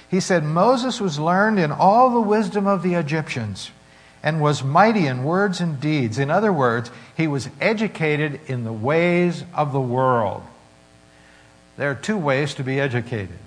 He 0.09 0.19
said, 0.19 0.43
Moses 0.43 0.99
was 0.99 1.19
learned 1.19 1.59
in 1.59 1.71
all 1.71 2.09
the 2.09 2.21
wisdom 2.21 2.65
of 2.65 2.81
the 2.81 2.95
Egyptians 2.95 3.71
and 4.21 4.41
was 4.41 4.63
mighty 4.63 5.07
in 5.07 5.23
words 5.23 5.61
and 5.61 5.79
deeds. 5.79 6.19
In 6.19 6.29
other 6.29 6.51
words, 6.51 6.91
he 7.15 7.27
was 7.27 7.49
educated 7.61 8.39
in 8.47 8.63
the 8.63 8.73
ways 8.73 9.43
of 9.55 9.71
the 9.71 9.79
world. 9.79 10.43
There 11.77 11.89
are 11.89 11.95
two 11.95 12.17
ways 12.17 12.55
to 12.55 12.63
be 12.63 12.79
educated 12.79 13.37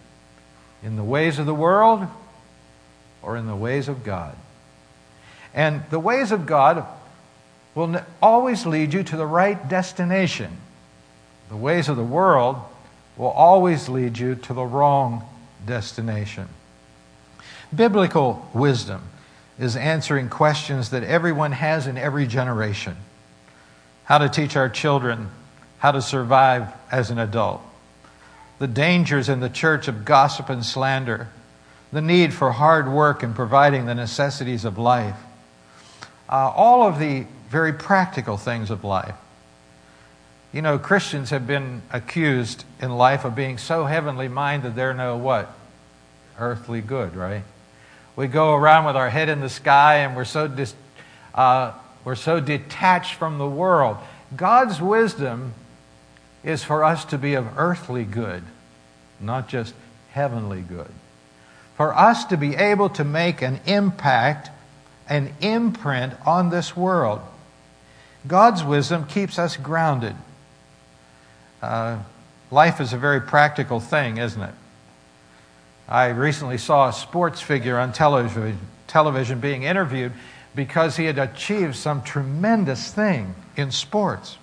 in 0.82 0.96
the 0.96 1.04
ways 1.04 1.38
of 1.38 1.46
the 1.46 1.54
world 1.54 2.06
or 3.20 3.36
in 3.36 3.46
the 3.46 3.56
ways 3.56 3.88
of 3.88 4.04
God. 4.04 4.34
And 5.54 5.82
the 5.90 6.00
ways 6.00 6.32
of 6.32 6.46
God 6.46 6.86
will 7.74 8.02
always 8.22 8.64
lead 8.66 8.94
you 8.94 9.02
to 9.02 9.16
the 9.16 9.26
right 9.26 9.68
destination. 9.68 10.56
The 11.50 11.56
ways 11.56 11.88
of 11.88 11.96
the 11.96 12.02
world 12.02 12.56
will 13.16 13.28
always 13.28 13.88
lead 13.88 14.16
you 14.16 14.34
to 14.34 14.54
the 14.54 14.64
wrong 14.64 15.28
destination. 15.66 16.48
Biblical 17.74 18.48
wisdom 18.54 19.02
is 19.62 19.76
answering 19.76 20.28
questions 20.28 20.90
that 20.90 21.04
everyone 21.04 21.52
has 21.52 21.86
in 21.86 21.96
every 21.96 22.26
generation 22.26 22.96
how 24.04 24.18
to 24.18 24.28
teach 24.28 24.56
our 24.56 24.68
children 24.68 25.30
how 25.78 25.90
to 25.90 26.00
survive 26.00 26.68
as 26.92 27.10
an 27.10 27.18
adult, 27.18 27.60
the 28.60 28.68
dangers 28.68 29.28
in 29.28 29.40
the 29.40 29.48
church 29.48 29.88
of 29.88 30.04
gossip 30.04 30.48
and 30.48 30.64
slander, 30.64 31.28
the 31.92 32.00
need 32.00 32.32
for 32.32 32.52
hard 32.52 32.88
work 32.88 33.24
in 33.24 33.34
providing 33.34 33.86
the 33.86 33.94
necessities 33.94 34.64
of 34.64 34.78
life, 34.78 35.16
uh, 36.28 36.52
all 36.54 36.86
of 36.86 37.00
the 37.00 37.26
very 37.48 37.72
practical 37.72 38.36
things 38.36 38.70
of 38.70 38.84
life. 38.84 39.16
You 40.52 40.62
know, 40.62 40.78
Christians 40.78 41.30
have 41.30 41.48
been 41.48 41.82
accused 41.92 42.64
in 42.80 42.96
life 42.96 43.24
of 43.24 43.34
being 43.34 43.58
so 43.58 43.86
heavenly 43.86 44.28
minded 44.28 44.76
they're 44.76 44.94
no 44.94 45.16
what? 45.16 45.52
Earthly 46.38 46.80
good, 46.80 47.16
right? 47.16 47.42
We 48.14 48.26
go 48.26 48.54
around 48.54 48.84
with 48.84 48.96
our 48.96 49.08
head 49.08 49.28
in 49.28 49.40
the 49.40 49.48
sky 49.48 49.98
and 49.98 50.14
we're 50.14 50.24
so, 50.24 50.46
dis, 50.46 50.74
uh, 51.34 51.72
we're 52.04 52.14
so 52.14 52.40
detached 52.40 53.14
from 53.14 53.38
the 53.38 53.48
world. 53.48 53.96
God's 54.36 54.80
wisdom 54.80 55.54
is 56.44 56.62
for 56.64 56.84
us 56.84 57.04
to 57.06 57.18
be 57.18 57.34
of 57.34 57.58
earthly 57.58 58.04
good, 58.04 58.42
not 59.20 59.48
just 59.48 59.74
heavenly 60.10 60.60
good. 60.60 60.90
For 61.76 61.94
us 61.94 62.24
to 62.26 62.36
be 62.36 62.54
able 62.54 62.90
to 62.90 63.04
make 63.04 63.40
an 63.42 63.60
impact, 63.66 64.50
an 65.08 65.34
imprint 65.40 66.14
on 66.26 66.50
this 66.50 66.76
world. 66.76 67.20
God's 68.26 68.62
wisdom 68.62 69.06
keeps 69.06 69.38
us 69.38 69.56
grounded. 69.56 70.14
Uh, 71.60 71.98
life 72.50 72.80
is 72.80 72.92
a 72.92 72.98
very 72.98 73.20
practical 73.20 73.80
thing, 73.80 74.18
isn't 74.18 74.42
it? 74.42 74.54
I 75.88 76.08
recently 76.08 76.58
saw 76.58 76.88
a 76.88 76.92
sports 76.92 77.40
figure 77.40 77.78
on 77.78 77.92
television, 77.92 79.40
being 79.40 79.62
interviewed 79.62 80.12
because 80.54 80.96
he 80.96 81.04
had 81.04 81.18
achieved 81.18 81.76
some 81.76 82.02
tremendous 82.02 82.92
thing 82.92 83.34
in 83.56 83.70
sports. 83.70 84.38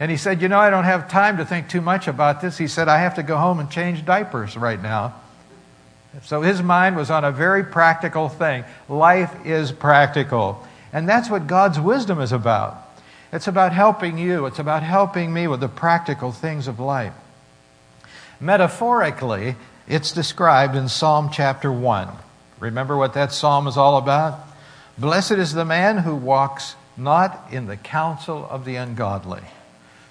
And 0.00 0.10
he 0.10 0.16
said, 0.16 0.40
You 0.40 0.48
know, 0.48 0.58
I 0.58 0.70
don't 0.70 0.84
have 0.84 1.08
time 1.08 1.38
to 1.38 1.44
think 1.44 1.68
too 1.68 1.80
much 1.80 2.08
about 2.08 2.40
this. 2.40 2.58
He 2.58 2.68
said, 2.68 2.88
I 2.88 2.98
have 2.98 3.16
to 3.16 3.22
go 3.22 3.36
home 3.36 3.58
and 3.58 3.70
change 3.70 4.04
diapers 4.04 4.56
right 4.56 4.80
now. 4.80 5.14
So 6.22 6.42
his 6.42 6.62
mind 6.62 6.96
was 6.96 7.10
on 7.10 7.24
a 7.24 7.32
very 7.32 7.64
practical 7.64 8.28
thing. 8.28 8.64
Life 8.88 9.34
is 9.44 9.72
practical. 9.72 10.66
And 10.92 11.08
that's 11.08 11.28
what 11.28 11.46
God's 11.46 11.78
wisdom 11.78 12.20
is 12.20 12.32
about. 12.32 12.84
It's 13.32 13.46
about 13.46 13.72
helping 13.72 14.16
you, 14.16 14.46
it's 14.46 14.58
about 14.58 14.82
helping 14.82 15.32
me 15.32 15.46
with 15.48 15.60
the 15.60 15.68
practical 15.68 16.32
things 16.32 16.66
of 16.66 16.80
life. 16.80 17.12
Metaphorically, 18.40 19.56
it's 19.88 20.12
described 20.12 20.76
in 20.76 20.88
Psalm 20.88 21.30
chapter 21.32 21.72
1. 21.72 22.08
Remember 22.60 22.96
what 22.96 23.14
that 23.14 23.32
psalm 23.32 23.66
is 23.66 23.78
all 23.78 23.96
about? 23.96 24.38
Blessed 24.98 25.32
is 25.32 25.54
the 25.54 25.64
man 25.64 25.98
who 25.98 26.14
walks 26.14 26.76
not 26.96 27.48
in 27.50 27.66
the 27.66 27.76
counsel 27.76 28.46
of 28.50 28.66
the 28.66 28.76
ungodly, 28.76 29.42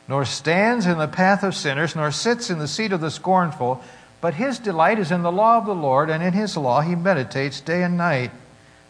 nor 0.07 0.25
stands 0.25 0.87
in 0.87 0.97
the 0.97 1.07
path 1.07 1.43
of 1.43 1.55
sinners, 1.55 1.95
nor 1.95 2.11
sits 2.11 2.49
in 2.49 2.57
the 2.57 2.67
seat 2.67 2.91
of 2.91 3.01
the 3.01 3.11
scornful, 3.11 3.83
but 4.19 4.33
his 4.33 4.57
delight 4.57 4.97
is 4.97 5.11
in 5.11 5.21
the 5.21 5.31
law 5.31 5.59
of 5.59 5.67
the 5.67 5.75
Lord, 5.75 6.09
and 6.09 6.23
in 6.23 6.33
his 6.33 6.57
law 6.57 6.81
he 6.81 6.95
meditates 6.95 7.61
day 7.61 7.83
and 7.83 7.97
night. 7.97 8.31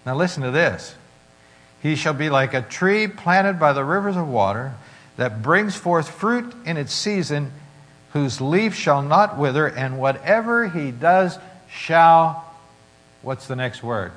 Now 0.06 0.16
listen 0.16 0.44
to 0.44 0.52
this. 0.52 0.96
He 1.82 1.96
shall 1.96 2.14
be 2.14 2.30
like 2.30 2.54
a 2.54 2.62
tree 2.62 3.08
planted 3.08 3.60
by 3.60 3.74
the 3.74 3.84
rivers 3.84 4.16
of 4.16 4.28
water 4.28 4.74
that 5.18 5.42
brings 5.42 5.76
forth 5.76 6.10
fruit 6.10 6.54
in 6.64 6.78
its 6.78 6.94
season, 6.94 7.52
whose 8.18 8.42
leaf 8.42 8.76
shall 8.76 9.02
not 9.02 9.38
wither, 9.38 9.68
and 9.68 10.00
whatever 10.00 10.68
he 10.68 10.92
does 10.92 11.38
shall, 11.70 12.46
what's 13.22 13.48
the 13.48 13.56
next 13.56 13.84
word? 13.84 14.12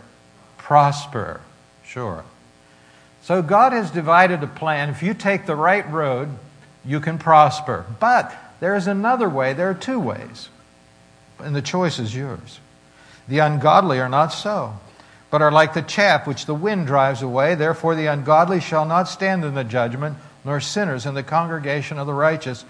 Prosper. 0.59 1.41
Sure. 1.85 2.25
So 3.23 3.43
God 3.43 3.73
has 3.73 3.91
divided 3.91 4.43
a 4.43 4.47
plan. 4.47 4.91
If 4.91 5.03
you 5.03 5.15
take 5.15 5.47
the 5.47 5.57
right 5.57 5.89
road, 5.91 6.29
you 6.85 7.01
can 7.01 7.19
prosper. 7.19 7.85
But 7.99 8.35
there 8.61 8.75
is 8.77 8.87
another 8.87 9.29
way. 9.29 9.53
There 9.53 9.71
are 9.71 9.75
two 9.75 10.01
ways. 10.01 10.49
And 11.39 11.55
the 11.55 11.63
choice 11.63 11.99
is 11.99 12.15
yours. 12.15 12.61
The 13.29 13.39
ungodly 13.39 14.01
are 14.01 14.09
not 14.09 14.29
so 14.29 14.79
but 15.31 15.43
are 15.43 15.53
like 15.53 15.75
the 15.75 15.83
chaff 15.83 16.27
which 16.27 16.47
the 16.47 16.55
wind 16.55 16.87
drives 16.87 17.23
away. 17.23 17.55
Therefore, 17.55 17.95
the 17.95 18.07
ungodly 18.07 18.61
shall 18.61 18.85
not 18.85 19.09
stand 19.09 19.45
in 19.45 19.55
the 19.55 19.65
judgment, 19.65 20.19
nor 20.45 20.61
sinners 20.61 21.07
in 21.07 21.15
the 21.15 21.23
congregation 21.23 21.99
of 21.99 22.07
the 22.07 22.13
righteous. 22.13 22.65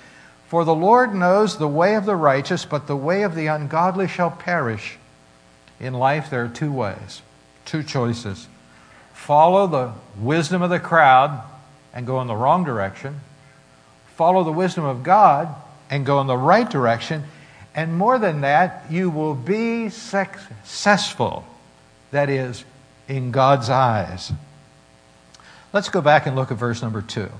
For 0.50 0.64
the 0.64 0.75
Lord 0.75 1.14
knows 1.14 1.59
the 1.59 1.69
way 1.69 1.95
of 1.95 2.07
the 2.07 2.16
righteous, 2.16 2.64
but 2.64 2.88
the 2.88 2.97
way 2.97 3.23
of 3.23 3.37
the 3.37 3.47
ungodly 3.47 4.09
shall 4.09 4.33
perish. 4.33 4.99
In 5.78 5.95
life, 5.95 6.28
there 6.28 6.45
are 6.45 6.49
two 6.49 6.73
ways, 6.73 7.23
two 7.64 7.85
choices. 7.85 8.49
Follow 9.14 9.69
the 9.69 9.92
wisdom 10.19 10.61
of 10.61 10.71
the 10.71 10.80
crowd 10.80 11.40
and 11.95 12.04
go 12.04 12.21
in 12.21 12.26
the 12.26 12.35
wrong 12.35 12.64
direction. 12.64 13.21
Follow 14.16 14.42
the 14.42 14.50
wisdom 14.50 14.85
of 14.85 15.04
God 15.04 15.54
and 15.88 16.04
go 16.04 16.21
in 16.21 16.26
the 16.26 16.37
right 16.37 16.69
direction. 16.69 17.23
And 17.73 17.97
more 17.97 18.19
than 18.19 18.40
that, 18.40 18.87
you 18.90 19.09
will 19.09 19.37
be 19.37 19.88
successful 19.88 21.45
that 22.11 22.28
is, 22.28 22.64
in 23.07 23.30
God's 23.30 23.71
eyes. 23.71 24.33
Let's 25.73 25.90
go 25.90 26.00
back 26.00 26.26
and 26.26 26.35
look 26.35 26.50
at 26.50 26.59
verse 26.59 26.83
number 26.83 27.02
two. 27.02 27.30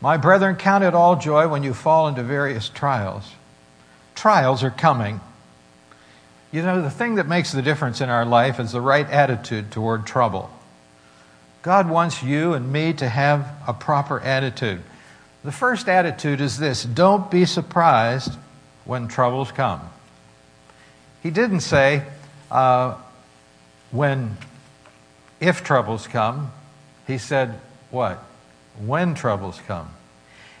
My 0.00 0.16
brethren, 0.16 0.56
count 0.56 0.84
it 0.84 0.94
all 0.94 1.16
joy 1.16 1.48
when 1.48 1.62
you 1.62 1.72
fall 1.72 2.08
into 2.08 2.22
various 2.22 2.68
trials. 2.68 3.30
Trials 4.14 4.62
are 4.62 4.70
coming. 4.70 5.20
You 6.52 6.62
know, 6.62 6.82
the 6.82 6.90
thing 6.90 7.16
that 7.16 7.26
makes 7.26 7.52
the 7.52 7.62
difference 7.62 8.00
in 8.00 8.08
our 8.08 8.24
life 8.24 8.60
is 8.60 8.72
the 8.72 8.80
right 8.80 9.08
attitude 9.08 9.70
toward 9.70 10.06
trouble. 10.06 10.50
God 11.62 11.90
wants 11.90 12.22
you 12.22 12.54
and 12.54 12.72
me 12.72 12.92
to 12.94 13.08
have 13.08 13.48
a 13.66 13.72
proper 13.72 14.20
attitude. 14.20 14.82
The 15.42 15.52
first 15.52 15.88
attitude 15.88 16.40
is 16.40 16.58
this 16.58 16.84
don't 16.84 17.30
be 17.30 17.44
surprised 17.44 18.32
when 18.84 19.08
troubles 19.08 19.50
come. 19.50 19.80
He 21.22 21.30
didn't 21.30 21.60
say, 21.60 22.04
uh, 22.50 22.96
when, 23.90 24.36
if 25.40 25.64
troubles 25.64 26.06
come, 26.06 26.52
he 27.06 27.18
said, 27.18 27.58
what? 27.90 28.22
When 28.84 29.14
troubles 29.14 29.60
come. 29.66 29.90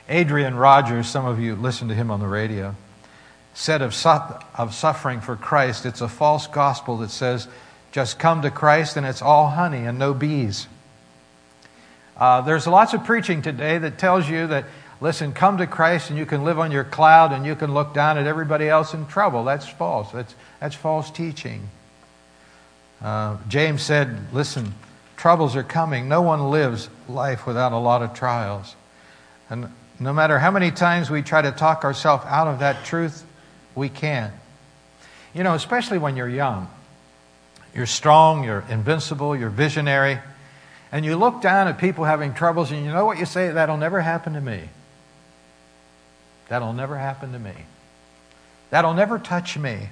Adrian 0.08 0.54
Rogers, 0.54 1.08
some 1.08 1.26
of 1.26 1.40
you 1.40 1.56
listen 1.56 1.88
to 1.88 1.94
him 1.94 2.10
on 2.10 2.20
the 2.20 2.28
radio, 2.28 2.74
said 3.54 3.82
of, 3.82 3.94
of 4.54 4.74
suffering 4.74 5.20
for 5.20 5.34
Christ, 5.34 5.86
it's 5.86 6.00
a 6.00 6.08
false 6.08 6.46
gospel 6.46 6.98
that 6.98 7.10
says, 7.10 7.48
just 7.90 8.18
come 8.18 8.42
to 8.42 8.50
Christ 8.50 8.96
and 8.96 9.06
it's 9.06 9.22
all 9.22 9.48
honey 9.48 9.86
and 9.86 9.98
no 9.98 10.12
bees. 10.12 10.66
Uh, 12.16 12.40
there's 12.42 12.66
lots 12.66 12.94
of 12.94 13.04
preaching 13.04 13.42
today 13.42 13.78
that 13.78 13.98
tells 13.98 14.28
you 14.28 14.46
that, 14.46 14.64
listen, 15.00 15.32
come 15.32 15.58
to 15.58 15.66
Christ 15.66 16.10
and 16.10 16.18
you 16.18 16.26
can 16.26 16.44
live 16.44 16.58
on 16.58 16.70
your 16.70 16.84
cloud 16.84 17.32
and 17.32 17.44
you 17.44 17.54
can 17.54 17.74
look 17.74 17.94
down 17.94 18.18
at 18.18 18.26
everybody 18.26 18.68
else 18.68 18.94
in 18.94 19.06
trouble. 19.06 19.44
That's 19.44 19.68
false. 19.68 20.12
That's, 20.12 20.34
that's 20.60 20.74
false 20.74 21.10
teaching. 21.10 21.68
Uh, 23.02 23.36
James 23.48 23.82
said, 23.82 24.32
Listen, 24.32 24.74
Troubles 25.26 25.56
are 25.56 25.64
coming. 25.64 26.08
No 26.08 26.22
one 26.22 26.52
lives 26.52 26.88
life 27.08 27.48
without 27.48 27.72
a 27.72 27.78
lot 27.78 28.00
of 28.00 28.14
trials. 28.14 28.76
And 29.50 29.72
no 29.98 30.12
matter 30.12 30.38
how 30.38 30.52
many 30.52 30.70
times 30.70 31.10
we 31.10 31.22
try 31.22 31.42
to 31.42 31.50
talk 31.50 31.82
ourselves 31.82 32.24
out 32.28 32.46
of 32.46 32.60
that 32.60 32.84
truth, 32.84 33.26
we 33.74 33.88
can't. 33.88 34.32
You 35.34 35.42
know, 35.42 35.54
especially 35.54 35.98
when 35.98 36.14
you're 36.14 36.28
young. 36.28 36.70
You're 37.74 37.86
strong, 37.86 38.44
you're 38.44 38.64
invincible, 38.70 39.34
you're 39.34 39.50
visionary, 39.50 40.20
and 40.92 41.04
you 41.04 41.16
look 41.16 41.42
down 41.42 41.66
at 41.66 41.78
people 41.78 42.04
having 42.04 42.32
troubles 42.32 42.70
and 42.70 42.84
you 42.84 42.92
know 42.92 43.04
what 43.04 43.18
you 43.18 43.26
say? 43.26 43.50
That'll 43.50 43.78
never 43.78 44.00
happen 44.00 44.34
to 44.34 44.40
me. 44.40 44.68
That'll 46.46 46.72
never 46.72 46.96
happen 46.96 47.32
to 47.32 47.38
me. 47.40 47.64
That'll 48.70 48.94
never 48.94 49.18
touch 49.18 49.58
me. 49.58 49.88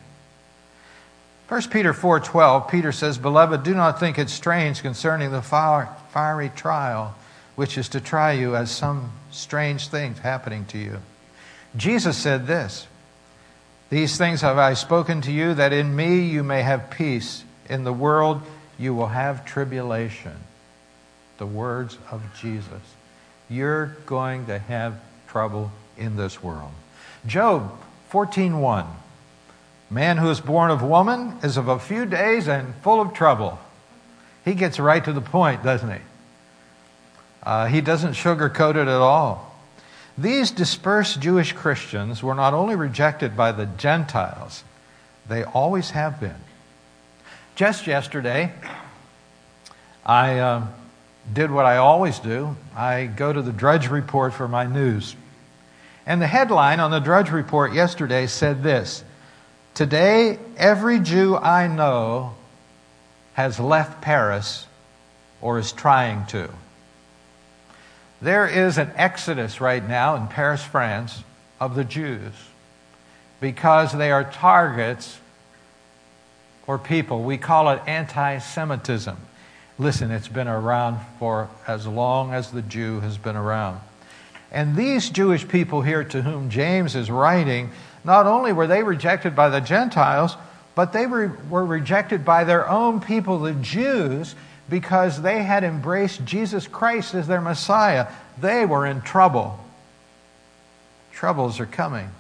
1 1.49 1.71
Peter 1.71 1.93
4:12 1.93 2.69
Peter 2.69 2.91
says, 2.91 3.19
"Beloved, 3.19 3.63
do 3.63 3.75
not 3.75 4.01
think 4.01 4.19
it 4.19 4.31
strange 4.31 4.83
concerning 4.83 5.31
the 5.31 5.43
fiery 5.43 6.51
trial 6.57 7.15
which 7.55 7.77
is 7.77 7.89
to 7.91 8.01
try 8.01 8.33
you 8.33 8.57
as 8.57 8.71
some 8.71 9.13
strange 9.31 9.89
things 9.89 10.19
happening 10.21 10.65
to 10.65 10.79
you." 10.79 10.99
Jesus 11.77 12.17
said 12.17 12.47
this, 12.47 12.87
"These 13.91 14.17
things 14.17 14.41
have 14.41 14.59
I 14.59 14.75
spoken 14.75 15.21
to 15.21 15.31
you 15.31 15.55
that 15.55 15.73
in 15.73 15.95
me 15.95 16.21
you 16.21 16.43
may 16.43 16.63
have 16.63 16.91
peace. 16.91 17.45
In 17.69 17.85
the 17.85 17.93
world 17.93 18.43
you 18.79 18.95
will 18.95 19.09
have 19.09 19.45
tribulation." 19.45 20.45
The 21.39 21.47
words 21.47 21.99
of 22.11 22.23
Jesus. 22.41 22.83
You're 23.51 23.87
going 24.07 24.47
to 24.47 24.59
have 24.59 24.95
trouble 25.29 25.73
in 25.99 26.17
this 26.17 26.43
world. 26.43 26.73
Job 27.27 27.71
14:1 28.11 28.87
Man 29.91 30.17
who 30.17 30.31
is 30.31 30.41
born 30.41 30.71
of 30.71 30.83
woman 30.83 31.39
is 31.43 31.57
of 31.57 31.69
a 31.69 31.79
few 31.79 32.07
days 32.07 32.49
and 32.49 32.75
full 32.77 33.01
of 33.01 33.13
trouble. 33.13 33.59
He 34.45 34.55
gets 34.55 34.79
right 34.79 35.05
to 35.05 35.13
the 35.13 35.21
point, 35.21 35.63
doesn't 35.63 35.91
he? 35.91 36.01
Uh, 37.43 37.67
he 37.67 37.81
doesn't 37.81 38.13
sugarcoat 38.13 38.77
it 38.77 38.89
at 38.89 38.89
all. 38.89 39.55
These 40.17 40.51
dispersed 40.51 41.21
Jewish 41.21 41.53
Christians 41.53 42.23
were 42.23 42.35
not 42.35 42.55
only 42.55 42.77
rejected 42.77 43.37
by 43.37 43.53
the 43.53 43.67
Gentiles, 43.67 44.65
they 45.29 45.45
always 45.45 45.91
have 45.91 46.21
been. 46.21 46.37
Just 47.57 47.87
yesterday, 47.87 48.53
I 50.05 50.39
uh, 50.39 50.67
did 51.33 51.51
what 51.51 51.67
I 51.67 51.79
always 51.79 52.19
do 52.19 52.57
I 52.77 53.07
go 53.07 53.33
to 53.33 53.43
the 53.43 53.53
Drudge 53.53 53.89
Report 53.89 54.35
for 54.35 54.49
my 54.49 54.67
news. 54.67 55.17
And 56.07 56.21
the 56.21 56.27
headline 56.27 56.81
on 56.81 56.91
the 56.91 56.99
Drudge 56.99 57.31
Report 57.31 57.73
yesterday 57.73 58.27
said 58.27 58.63
this 58.63 59.05
Today, 59.75 60.39
every 60.57 61.01
Jew 61.01 61.37
I 61.37 61.67
know 61.67 62.35
has 63.33 63.59
left 63.59 64.01
Paris 64.01 64.69
or 65.41 65.59
is 65.59 65.73
trying 65.73 66.27
to. 66.27 66.49
There 68.23 68.47
is 68.47 68.79
an 68.79 68.93
exodus 68.95 69.61
right 69.61 69.87
now 69.87 70.15
in 70.15 70.29
Paris, 70.29 70.63
France, 70.63 71.25
of 71.61 71.75
the 71.75 71.83
Jews 71.83 72.33
because 73.41 73.93
they 73.93 74.13
are 74.13 74.25
targets 74.25 75.19
for 76.65 76.79
people. 76.79 77.25
We 77.25 77.37
call 77.37 77.69
it 77.71 77.83
anti 77.87 78.39
Semitism. 78.39 79.17
Listen, 79.77 80.13
it's 80.13 80.29
been 80.29 80.47
around 80.47 81.01
for 81.19 81.51
as 81.67 81.85
long 81.85 82.33
as 82.33 82.53
the 82.53 82.63
Jew 82.63 83.01
has 83.01 83.19
been 83.19 83.35
around. 83.35 83.81
And 84.53 84.77
these 84.77 85.11
Jewish 85.11 85.49
people 85.49 85.83
here 85.83 86.05
to 86.05 86.23
whom 86.23 86.49
James 86.49 86.95
is 86.95 87.11
writing, 87.11 87.73
not 88.05 88.27
only 88.27 88.53
were 88.53 88.67
they 88.67 88.83
rejected 88.83 89.35
by 89.35 89.49
the 89.49 89.61
Gentiles, 89.61 90.37
but 90.75 90.93
they 90.93 91.07
were, 91.07 91.37
were 91.49 91.65
rejected 91.65 92.25
by 92.25 92.45
their 92.45 92.69
own 92.69 93.01
people, 93.01 93.39
the 93.39 93.55
Jews, 93.55 94.35
because 94.69 95.23
they 95.23 95.43
had 95.43 95.65
embraced 95.65 96.25
Jesus 96.25 96.67
Christ 96.67 97.15
as 97.15 97.27
their 97.27 97.41
Messiah. 97.41 98.09
They 98.39 98.67
were 98.67 98.87
in 98.87 99.03
trouble. 99.03 99.59
Troubles 101.13 101.61
are 101.61 101.67
coming. 101.67 102.11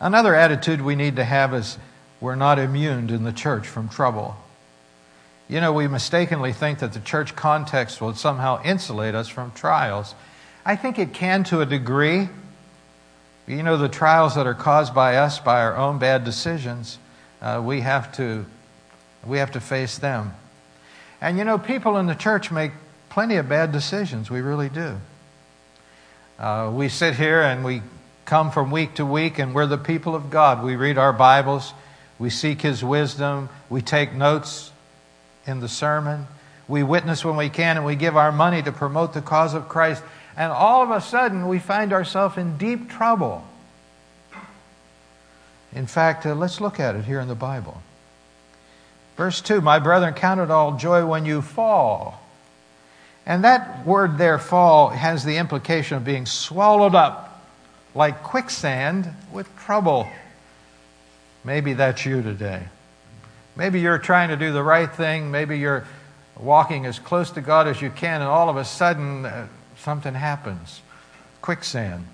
Another 0.00 0.34
attitude 0.34 0.82
we 0.82 0.96
need 0.96 1.16
to 1.16 1.24
have 1.24 1.54
is 1.54 1.78
we're 2.20 2.34
not 2.34 2.58
immune 2.58 3.10
in 3.10 3.24
the 3.24 3.32
church 3.32 3.66
from 3.66 3.88
trouble. 3.88 4.36
You 5.48 5.60
know, 5.60 5.72
we 5.72 5.88
mistakenly 5.88 6.52
think 6.52 6.80
that 6.80 6.92
the 6.92 7.00
church 7.00 7.36
context 7.36 8.00
will 8.00 8.14
somehow 8.14 8.62
insulate 8.62 9.14
us 9.14 9.28
from 9.28 9.52
trials. 9.52 10.14
I 10.64 10.76
think 10.76 10.98
it 10.98 11.12
can 11.12 11.44
to 11.44 11.60
a 11.60 11.66
degree. 11.66 12.28
You 13.46 13.62
know, 13.62 13.76
the 13.76 13.88
trials 13.88 14.36
that 14.36 14.46
are 14.46 14.54
caused 14.54 14.94
by 14.94 15.16
us 15.16 15.40
by 15.40 15.62
our 15.62 15.76
own 15.76 15.98
bad 15.98 16.24
decisions, 16.24 16.98
uh, 17.40 17.60
we, 17.64 17.80
have 17.80 18.14
to, 18.16 18.46
we 19.26 19.38
have 19.38 19.52
to 19.52 19.60
face 19.60 19.98
them. 19.98 20.34
And 21.20 21.38
you 21.38 21.44
know, 21.44 21.58
people 21.58 21.96
in 21.98 22.06
the 22.06 22.14
church 22.14 22.50
make 22.50 22.72
plenty 23.10 23.36
of 23.36 23.48
bad 23.48 23.72
decisions. 23.72 24.30
We 24.30 24.40
really 24.40 24.68
do. 24.68 24.96
Uh, 26.38 26.72
we 26.74 26.88
sit 26.88 27.14
here 27.14 27.42
and 27.42 27.64
we 27.64 27.82
come 28.24 28.50
from 28.50 28.70
week 28.70 28.94
to 28.94 29.04
week, 29.04 29.38
and 29.38 29.54
we're 29.54 29.66
the 29.66 29.78
people 29.78 30.14
of 30.14 30.30
God. 30.30 30.64
We 30.64 30.76
read 30.76 30.98
our 30.98 31.12
Bibles, 31.12 31.72
we 32.18 32.30
seek 32.30 32.62
His 32.62 32.82
wisdom, 32.82 33.48
we 33.68 33.82
take 33.82 34.14
notes 34.14 34.72
in 35.46 35.60
the 35.60 35.68
sermon, 35.68 36.26
we 36.68 36.82
witness 36.82 37.24
when 37.24 37.36
we 37.36 37.50
can, 37.50 37.76
and 37.76 37.84
we 37.84 37.96
give 37.96 38.16
our 38.16 38.32
money 38.32 38.62
to 38.62 38.72
promote 38.72 39.12
the 39.12 39.20
cause 39.20 39.54
of 39.54 39.68
Christ. 39.68 40.02
And 40.36 40.50
all 40.50 40.82
of 40.82 40.90
a 40.90 41.00
sudden, 41.00 41.48
we 41.48 41.58
find 41.58 41.92
ourselves 41.92 42.38
in 42.38 42.56
deep 42.56 42.90
trouble. 42.90 43.46
In 45.74 45.86
fact, 45.86 46.26
uh, 46.26 46.34
let's 46.34 46.60
look 46.60 46.80
at 46.80 46.94
it 46.96 47.04
here 47.04 47.20
in 47.20 47.28
the 47.28 47.34
Bible. 47.34 47.82
Verse 49.16 49.40
2 49.40 49.60
My 49.60 49.78
brethren, 49.78 50.14
count 50.14 50.40
it 50.40 50.50
all 50.50 50.76
joy 50.76 51.04
when 51.06 51.26
you 51.26 51.42
fall. 51.42 52.18
And 53.24 53.44
that 53.44 53.86
word 53.86 54.18
there, 54.18 54.38
fall, 54.38 54.88
has 54.88 55.24
the 55.24 55.36
implication 55.36 55.96
of 55.96 56.04
being 56.04 56.26
swallowed 56.26 56.94
up 56.94 57.28
like 57.94 58.22
quicksand 58.22 59.08
with 59.32 59.54
trouble. 59.58 60.08
Maybe 61.44 61.74
that's 61.74 62.04
you 62.04 62.22
today. 62.22 62.62
Maybe 63.54 63.80
you're 63.80 63.98
trying 63.98 64.30
to 64.30 64.36
do 64.36 64.52
the 64.52 64.62
right 64.62 64.90
thing. 64.90 65.30
Maybe 65.30 65.58
you're 65.58 65.84
walking 66.38 66.86
as 66.86 66.98
close 66.98 67.30
to 67.32 67.40
God 67.40 67.68
as 67.68 67.80
you 67.80 67.90
can, 67.90 68.22
and 68.22 68.30
all 68.30 68.48
of 68.48 68.56
a 68.56 68.64
sudden, 68.64 69.26
uh, 69.26 69.46
something 69.82 70.14
happens. 70.14 70.80
Quicksand. 71.40 72.06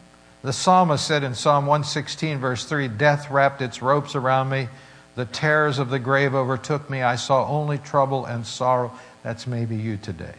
The 0.42 0.52
psalmist 0.52 1.06
said 1.06 1.22
in 1.22 1.34
Psalm 1.34 1.66
116, 1.66 2.38
verse 2.38 2.64
3 2.64 2.88
Death 2.88 3.30
wrapped 3.30 3.60
its 3.60 3.82
ropes 3.82 4.14
around 4.14 4.48
me. 4.48 4.68
The 5.16 5.26
terrors 5.26 5.78
of 5.78 5.90
the 5.90 5.98
grave 5.98 6.34
overtook 6.34 6.88
me. 6.88 7.02
I 7.02 7.16
saw 7.16 7.46
only 7.48 7.78
trouble 7.78 8.24
and 8.24 8.46
sorrow. 8.46 8.92
That's 9.22 9.46
maybe 9.46 9.76
you 9.76 9.96
today. 9.96 10.34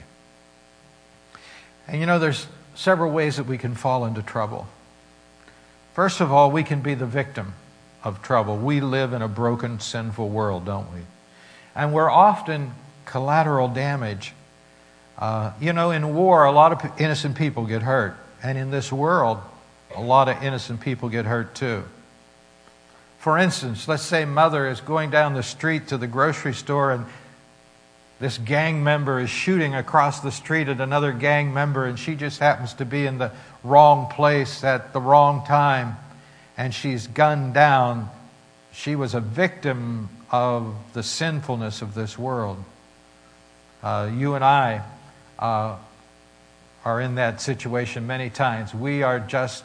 And 1.88 2.00
you 2.00 2.06
know, 2.06 2.18
there's 2.18 2.48
several 2.76 3.12
ways 3.12 3.38
that 3.38 3.46
we 3.46 3.58
can 3.58 3.76
fall 3.76 4.06
into 4.06 4.22
trouble. 4.22 4.68
First 5.94 6.22
of 6.22 6.32
all, 6.32 6.50
we 6.50 6.64
can 6.64 6.82
be 6.82 6.94
the 6.94 7.06
victim 7.06 7.54
of 8.04 8.22
trouble. 8.22 8.56
We 8.56 8.80
live 8.80 9.12
in 9.12 9.22
a 9.22 9.28
broken, 9.28 9.80
sinful 9.80 10.30
world, 10.30 10.66
don't 10.66 10.94
we? 10.94 11.02
And 11.76 11.94
we're 11.94 12.10
often 12.10 12.74
collateral 13.06 13.68
damage 13.68 14.34
uh, 15.20 15.52
you 15.60 15.74
know, 15.74 15.92
in 15.92 16.16
war, 16.16 16.46
a 16.46 16.52
lot 16.52 16.72
of 16.72 17.00
innocent 17.00 17.36
people 17.36 17.66
get 17.66 17.82
hurt. 17.82 18.16
And 18.42 18.58
in 18.58 18.72
this 18.72 18.92
world, 18.92 19.40
a 19.96 20.02
lot 20.02 20.30
of 20.30 20.42
innocent 20.42 20.80
people 20.80 21.10
get 21.10 21.26
hurt 21.26 21.54
too. 21.54 21.84
For 23.20 23.38
instance, 23.38 23.86
let's 23.90 24.04
say 24.04 24.24
mother 24.24 24.66
is 24.70 24.80
going 24.80 25.10
down 25.10 25.34
the 25.34 25.44
street 25.44 25.90
to 25.90 25.98
the 25.98 26.08
grocery 26.08 26.54
store 26.54 26.92
and 26.92 27.06
this 28.22 28.38
gang 28.38 28.82
member 28.82 29.20
is 29.20 29.30
shooting 29.30 29.76
across 29.76 30.22
the 30.22 30.32
street 30.32 30.70
at 30.70 30.80
another 30.80 31.12
gang 31.12 31.54
member 31.54 31.86
and 31.86 32.00
she 32.00 32.16
just 32.16 32.40
happens 32.40 32.74
to 32.76 32.86
be 32.86 33.06
in 33.06 33.18
the 33.18 33.32
wrong 33.64 34.10
place 34.10 34.64
at 34.64 34.94
the 34.94 35.02
wrong 35.02 35.46
time 35.46 35.98
and 36.58 36.74
she's 36.74 37.08
gunned 37.08 37.54
down. 37.54 38.10
She 38.72 38.96
was 38.96 39.14
a 39.16 39.22
victim 39.22 40.08
of 40.32 40.76
the 40.94 41.04
sinfulness 41.04 41.82
of 41.82 41.94
this 41.94 42.18
world. 42.18 42.64
Uh, 43.84 44.10
you 44.16 44.36
and 44.36 44.46
I 44.46 44.84
uh, 45.40 45.78
are 46.86 47.02
in 47.02 47.16
that 47.16 47.42
situation 47.42 48.06
many 48.06 48.30
times. 48.30 48.74
We 48.74 49.04
are 49.04 49.20
just 49.20 49.64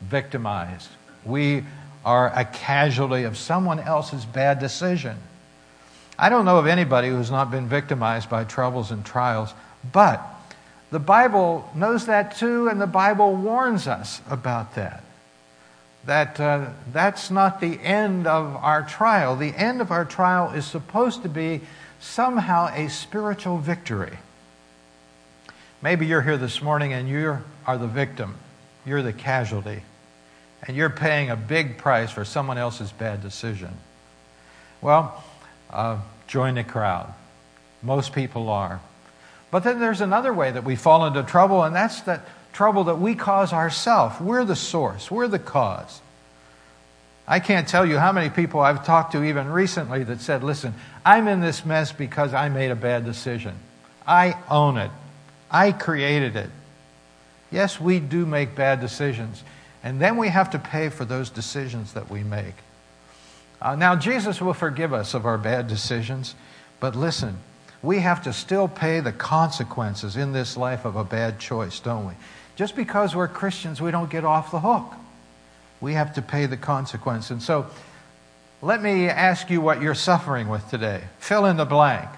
victimized. 0.00 0.88
We 1.24 1.64
are 2.04 2.32
a 2.34 2.44
casualty 2.44 3.24
of 3.24 3.36
someone 3.36 3.80
else's 3.80 4.24
bad 4.24 4.58
decision. 4.58 5.16
I 6.18 6.28
don't 6.28 6.44
know 6.44 6.58
of 6.58 6.66
anybody 6.66 7.08
who's 7.08 7.30
not 7.30 7.50
been 7.50 7.68
victimized 7.68 8.28
by 8.28 8.44
troubles 8.44 8.90
and 8.90 9.04
trials, 9.04 9.54
but 9.92 10.20
the 10.90 10.98
Bible 10.98 11.68
knows 11.74 12.06
that 12.06 12.36
too, 12.36 12.68
and 12.68 12.80
the 12.80 12.86
Bible 12.86 13.36
warns 13.36 13.86
us 13.86 14.20
about 14.28 14.74
that. 14.74 15.04
That 16.06 16.40
uh, 16.40 16.70
that's 16.92 17.30
not 17.30 17.60
the 17.60 17.78
end 17.80 18.26
of 18.26 18.56
our 18.56 18.82
trial. 18.82 19.36
The 19.36 19.54
end 19.54 19.80
of 19.80 19.90
our 19.90 20.04
trial 20.04 20.52
is 20.52 20.64
supposed 20.64 21.22
to 21.22 21.28
be 21.28 21.60
somehow 22.00 22.68
a 22.72 22.88
spiritual 22.88 23.58
victory. 23.58 24.16
Maybe 25.80 26.06
you're 26.06 26.22
here 26.22 26.36
this 26.36 26.60
morning 26.60 26.92
and 26.92 27.08
you 27.08 27.38
are 27.66 27.78
the 27.78 27.86
victim, 27.86 28.36
you're 28.84 29.02
the 29.02 29.12
casualty, 29.12 29.82
and 30.66 30.76
you're 30.76 30.90
paying 30.90 31.30
a 31.30 31.36
big 31.36 31.78
price 31.78 32.10
for 32.10 32.24
someone 32.24 32.58
else's 32.58 32.90
bad 32.90 33.22
decision. 33.22 33.70
Well, 34.80 35.22
uh, 35.70 35.98
join 36.26 36.56
the 36.56 36.64
crowd. 36.64 37.12
Most 37.82 38.12
people 38.12 38.48
are. 38.48 38.80
But 39.52 39.62
then 39.62 39.78
there's 39.78 40.00
another 40.00 40.32
way 40.32 40.50
that 40.50 40.64
we 40.64 40.74
fall 40.74 41.06
into 41.06 41.22
trouble, 41.22 41.62
and 41.62 41.74
that's 41.74 42.00
that 42.02 42.28
trouble 42.52 42.84
that 42.84 42.98
we 42.98 43.14
cause 43.14 43.52
ourselves. 43.52 44.20
We're 44.20 44.44
the 44.44 44.56
source, 44.56 45.10
we're 45.10 45.28
the 45.28 45.38
cause. 45.38 46.00
I 47.26 47.40
can't 47.40 47.68
tell 47.68 47.86
you 47.86 47.98
how 47.98 48.10
many 48.10 48.30
people 48.30 48.60
I've 48.60 48.84
talked 48.84 49.12
to 49.12 49.22
even 49.22 49.48
recently 49.50 50.02
that 50.04 50.20
said, 50.20 50.42
Listen, 50.42 50.74
I'm 51.04 51.28
in 51.28 51.40
this 51.40 51.64
mess 51.64 51.92
because 51.92 52.34
I 52.34 52.48
made 52.48 52.70
a 52.70 52.76
bad 52.76 53.04
decision. 53.04 53.54
I 54.06 54.36
own 54.50 54.78
it, 54.78 54.90
I 55.50 55.72
created 55.72 56.36
it. 56.36 56.50
Yes, 57.50 57.80
we 57.80 57.98
do 57.98 58.26
make 58.26 58.54
bad 58.54 58.80
decisions, 58.80 59.42
and 59.82 60.00
then 60.00 60.16
we 60.16 60.28
have 60.28 60.50
to 60.50 60.58
pay 60.58 60.90
for 60.90 61.04
those 61.04 61.30
decisions 61.30 61.94
that 61.94 62.10
we 62.10 62.22
make. 62.22 62.54
Uh, 63.60 63.74
now, 63.74 63.96
Jesus 63.96 64.40
will 64.40 64.54
forgive 64.54 64.92
us 64.92 65.14
of 65.14 65.26
our 65.26 65.38
bad 65.38 65.66
decisions, 65.66 66.34
but 66.78 66.94
listen, 66.94 67.38
we 67.82 68.00
have 68.00 68.22
to 68.24 68.32
still 68.32 68.68
pay 68.68 69.00
the 69.00 69.12
consequences 69.12 70.16
in 70.16 70.32
this 70.32 70.56
life 70.56 70.84
of 70.84 70.96
a 70.96 71.04
bad 71.04 71.38
choice, 71.38 71.80
don't 71.80 72.06
we? 72.06 72.14
Just 72.56 72.76
because 72.76 73.14
we're 73.14 73.28
Christians, 73.28 73.80
we 73.80 73.90
don't 73.90 74.10
get 74.10 74.24
off 74.24 74.50
the 74.50 74.60
hook. 74.60 74.92
We 75.80 75.94
have 75.94 76.14
to 76.14 76.22
pay 76.22 76.46
the 76.46 76.56
consequence. 76.56 77.30
And 77.30 77.42
so, 77.42 77.66
let 78.60 78.82
me 78.82 79.08
ask 79.08 79.48
you 79.50 79.60
what 79.60 79.80
you're 79.80 79.94
suffering 79.94 80.48
with 80.48 80.68
today. 80.68 81.04
Fill 81.20 81.46
in 81.46 81.56
the 81.56 81.64
blank. 81.64 82.08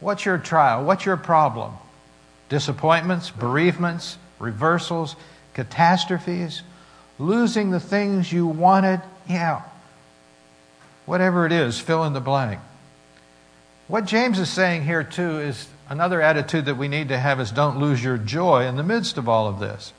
What's 0.00 0.26
your 0.26 0.36
trial? 0.36 0.84
What's 0.84 1.06
your 1.06 1.16
problem? 1.16 1.72
Disappointments, 2.48 3.30
bereavements, 3.30 4.18
reversals, 4.38 5.16
catastrophes, 5.54 6.62
losing 7.18 7.70
the 7.70 7.80
things 7.80 8.32
you 8.32 8.46
wanted? 8.46 9.00
Yeah. 9.28 9.62
Whatever 11.06 11.46
it 11.46 11.52
is, 11.52 11.78
fill 11.78 12.04
in 12.04 12.12
the 12.12 12.20
blank. 12.20 12.60
What 13.88 14.06
James 14.06 14.38
is 14.38 14.48
saying 14.48 14.84
here, 14.84 15.04
too, 15.04 15.40
is 15.40 15.68
another 15.88 16.22
attitude 16.22 16.64
that 16.66 16.76
we 16.76 16.88
need 16.88 17.08
to 17.08 17.18
have 17.18 17.40
is 17.40 17.50
don't 17.50 17.78
lose 17.78 18.02
your 18.02 18.16
joy 18.16 18.66
in 18.66 18.76
the 18.76 18.82
midst 18.82 19.18
of 19.18 19.28
all 19.28 19.46
of 19.46 19.60
this. 19.60 19.92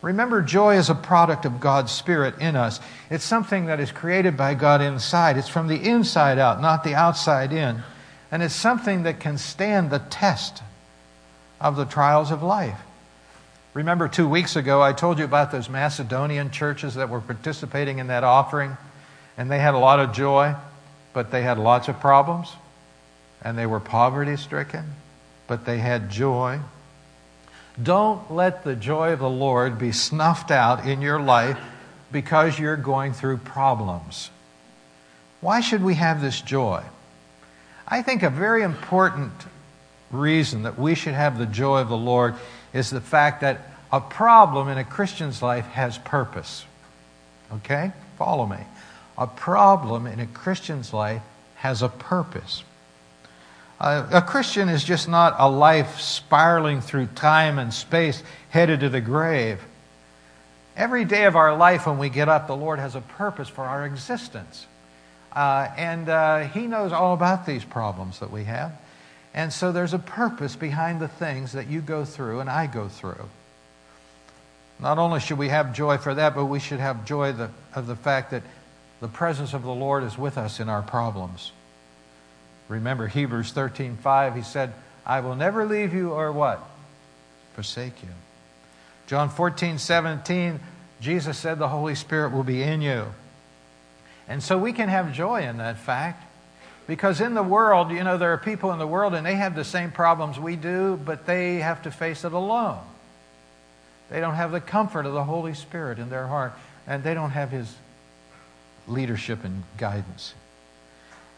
Remember, 0.00 0.42
joy 0.42 0.76
is 0.76 0.90
a 0.90 0.94
product 0.94 1.44
of 1.44 1.60
God's 1.60 1.92
Spirit 1.92 2.38
in 2.40 2.56
us. 2.56 2.80
It's 3.08 3.24
something 3.24 3.66
that 3.66 3.78
is 3.78 3.92
created 3.92 4.36
by 4.36 4.54
God 4.54 4.80
inside. 4.80 5.36
It's 5.36 5.48
from 5.48 5.68
the 5.68 5.76
inside 5.76 6.38
out, 6.38 6.60
not 6.60 6.82
the 6.82 6.94
outside 6.94 7.52
in. 7.52 7.82
And 8.30 8.42
it's 8.42 8.54
something 8.54 9.04
that 9.04 9.20
can 9.20 9.38
stand 9.38 9.90
the 9.90 10.00
test 10.00 10.62
of 11.62 11.76
the 11.76 11.84
trials 11.86 12.30
of 12.30 12.42
life. 12.42 12.78
Remember, 13.72 14.08
two 14.08 14.28
weeks 14.28 14.56
ago, 14.56 14.82
I 14.82 14.92
told 14.92 15.18
you 15.18 15.24
about 15.24 15.50
those 15.50 15.70
Macedonian 15.70 16.50
churches 16.50 16.96
that 16.96 17.08
were 17.08 17.20
participating 17.20 17.98
in 17.98 18.08
that 18.08 18.24
offering, 18.24 18.76
and 19.38 19.50
they 19.50 19.58
had 19.58 19.72
a 19.72 19.78
lot 19.78 19.98
of 19.98 20.12
joy, 20.12 20.54
but 21.14 21.30
they 21.30 21.42
had 21.42 21.58
lots 21.58 21.88
of 21.88 21.98
problems 22.00 22.52
and 23.42 23.58
they 23.58 23.66
were 23.66 23.80
poverty 23.80 24.36
stricken, 24.36 24.84
but 25.46 25.66
they 25.66 25.78
had 25.78 26.10
joy. 26.10 26.60
Don't 27.82 28.30
let 28.30 28.64
the 28.64 28.76
joy 28.76 29.12
of 29.12 29.18
the 29.18 29.30
Lord 29.30 29.78
be 29.78 29.92
snuffed 29.92 30.50
out 30.50 30.86
in 30.86 31.02
your 31.02 31.20
life 31.20 31.58
because 32.12 32.58
you're 32.58 32.76
going 32.76 33.12
through 33.12 33.38
problems. 33.38 34.30
Why 35.40 35.60
should 35.60 35.82
we 35.82 35.94
have 35.94 36.20
this 36.20 36.40
joy? 36.40 36.84
I 37.88 38.02
think 38.02 38.22
a 38.22 38.30
very 38.30 38.62
important 38.62 39.32
reason 40.12 40.62
that 40.62 40.78
we 40.78 40.94
should 40.94 41.14
have 41.14 41.38
the 41.38 41.46
joy 41.46 41.80
of 41.80 41.88
the 41.88 41.96
Lord 41.96 42.34
is 42.72 42.90
the 42.90 43.00
fact 43.00 43.40
that 43.40 43.60
a 43.90 44.00
problem 44.00 44.68
in 44.68 44.78
a 44.78 44.84
Christian's 44.84 45.42
life 45.42 45.66
has 45.66 45.98
purpose. 45.98 46.64
Okay? 47.52 47.92
Follow 48.18 48.46
me. 48.46 48.58
A 49.18 49.26
problem 49.26 50.06
in 50.06 50.20
a 50.20 50.26
Christian's 50.26 50.92
life 50.92 51.22
has 51.56 51.82
a 51.82 51.88
purpose. 51.88 52.64
Uh, 53.78 54.06
a 54.12 54.22
Christian 54.22 54.68
is 54.68 54.84
just 54.84 55.08
not 55.08 55.34
a 55.38 55.50
life 55.50 56.00
spiraling 56.00 56.80
through 56.80 57.06
time 57.06 57.58
and 57.58 57.74
space 57.74 58.22
headed 58.48 58.80
to 58.80 58.88
the 58.88 59.00
grave. 59.00 59.60
Every 60.76 61.04
day 61.04 61.24
of 61.24 61.36
our 61.36 61.56
life, 61.56 61.86
when 61.86 61.98
we 61.98 62.08
get 62.08 62.28
up, 62.28 62.46
the 62.46 62.56
Lord 62.56 62.78
has 62.78 62.94
a 62.94 63.00
purpose 63.00 63.48
for 63.48 63.64
our 63.64 63.84
existence. 63.84 64.66
Uh, 65.32 65.68
and 65.76 66.08
uh, 66.08 66.38
He 66.40 66.66
knows 66.66 66.92
all 66.92 67.12
about 67.12 67.44
these 67.44 67.64
problems 67.64 68.20
that 68.20 68.30
we 68.30 68.44
have. 68.44 68.72
And 69.34 69.52
so 69.52 69.72
there's 69.72 69.94
a 69.94 69.98
purpose 69.98 70.56
behind 70.56 71.00
the 71.00 71.08
things 71.08 71.52
that 71.52 71.66
you 71.66 71.80
go 71.80 72.04
through 72.04 72.40
and 72.40 72.50
I 72.50 72.66
go 72.66 72.88
through. 72.88 73.28
Not 74.78 74.98
only 74.98 75.20
should 75.20 75.38
we 75.38 75.48
have 75.48 75.74
joy 75.74 75.96
for 75.98 76.14
that, 76.14 76.34
but 76.34 76.46
we 76.46 76.58
should 76.58 76.80
have 76.80 77.04
joy 77.04 77.32
the, 77.32 77.50
of 77.74 77.86
the 77.86 77.96
fact 77.96 78.32
that 78.32 78.42
the 79.00 79.08
presence 79.08 79.54
of 79.54 79.62
the 79.62 79.72
Lord 79.72 80.04
is 80.04 80.18
with 80.18 80.36
us 80.36 80.60
in 80.60 80.68
our 80.68 80.82
problems. 80.82 81.52
Remember 82.68 83.06
Hebrews 83.06 83.52
13:5, 83.52 84.36
he 84.36 84.42
said, 84.42 84.72
I 85.04 85.20
will 85.20 85.36
never 85.36 85.64
leave 85.64 85.94
you 85.94 86.12
or 86.12 86.30
what? 86.32 86.62
Forsake 87.54 88.02
you. 88.02 88.08
John 89.06 89.28
14, 89.28 89.78
17, 89.78 90.60
Jesus 91.00 91.36
said 91.36 91.58
the 91.58 91.68
Holy 91.68 91.94
Spirit 91.94 92.32
will 92.32 92.44
be 92.44 92.62
in 92.62 92.80
you. 92.80 93.06
And 94.28 94.42
so 94.42 94.56
we 94.56 94.72
can 94.72 94.88
have 94.88 95.12
joy 95.12 95.42
in 95.42 95.58
that 95.58 95.78
fact. 95.78 96.24
Because 96.86 97.20
in 97.20 97.34
the 97.34 97.42
world, 97.42 97.90
you 97.90 98.02
know, 98.02 98.18
there 98.18 98.32
are 98.32 98.38
people 98.38 98.72
in 98.72 98.78
the 98.78 98.86
world 98.86 99.14
and 99.14 99.24
they 99.24 99.36
have 99.36 99.54
the 99.54 99.64
same 99.64 99.92
problems 99.92 100.38
we 100.38 100.56
do, 100.56 100.98
but 101.04 101.26
they 101.26 101.56
have 101.56 101.82
to 101.82 101.90
face 101.90 102.24
it 102.24 102.32
alone. 102.32 102.80
They 104.10 104.20
don't 104.20 104.34
have 104.34 104.52
the 104.52 104.60
comfort 104.60 105.06
of 105.06 105.14
the 105.14 105.24
Holy 105.24 105.54
Spirit 105.54 105.98
in 105.98 106.10
their 106.10 106.26
heart, 106.26 106.52
and 106.86 107.02
they 107.02 107.14
don't 107.14 107.30
have 107.30 107.50
His 107.50 107.72
leadership 108.86 109.44
and 109.44 109.62
guidance. 109.78 110.34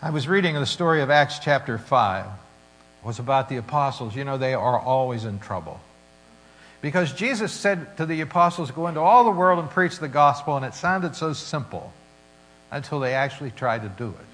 I 0.03 0.11
was 0.11 0.27
reading 0.27 0.55
the 0.55 0.67
story 0.67 1.01
of 1.01 1.09
Acts 1.09 1.39
chapter 1.39 1.79
5. 1.79 2.25
It 2.27 3.07
was 3.07 3.19
about 3.19 3.49
the 3.49 3.59
apostles. 3.59 4.17
You 4.17 4.25
know, 4.25 4.39
they 4.39 4.55
are 4.55 4.79
always 4.79 5.25
in 5.25 5.39
trouble. 5.39 5.81
Because 6.81 7.13
Jesus 7.13 7.53
said 7.53 7.97
to 7.99 8.07
the 8.07 8.21
apostles, 8.23 8.71
Go 8.71 8.89
into 8.89 9.01
all 9.01 9.25
the 9.25 9.31
world 9.31 9.59
and 9.61 9.71
preach 9.71 9.99
the 9.99 10.09
gospel, 10.09 10.57
and 10.57 10.67
it 10.67 10.75
sounded 10.75 11.15
so 11.15 11.33
simple 11.33 11.93
until 12.71 12.99
they 12.99 13.15
actually 13.15 13.53
tried 13.53 13.83
to 13.83 13.89
do 13.89 14.09
it. 14.09 14.34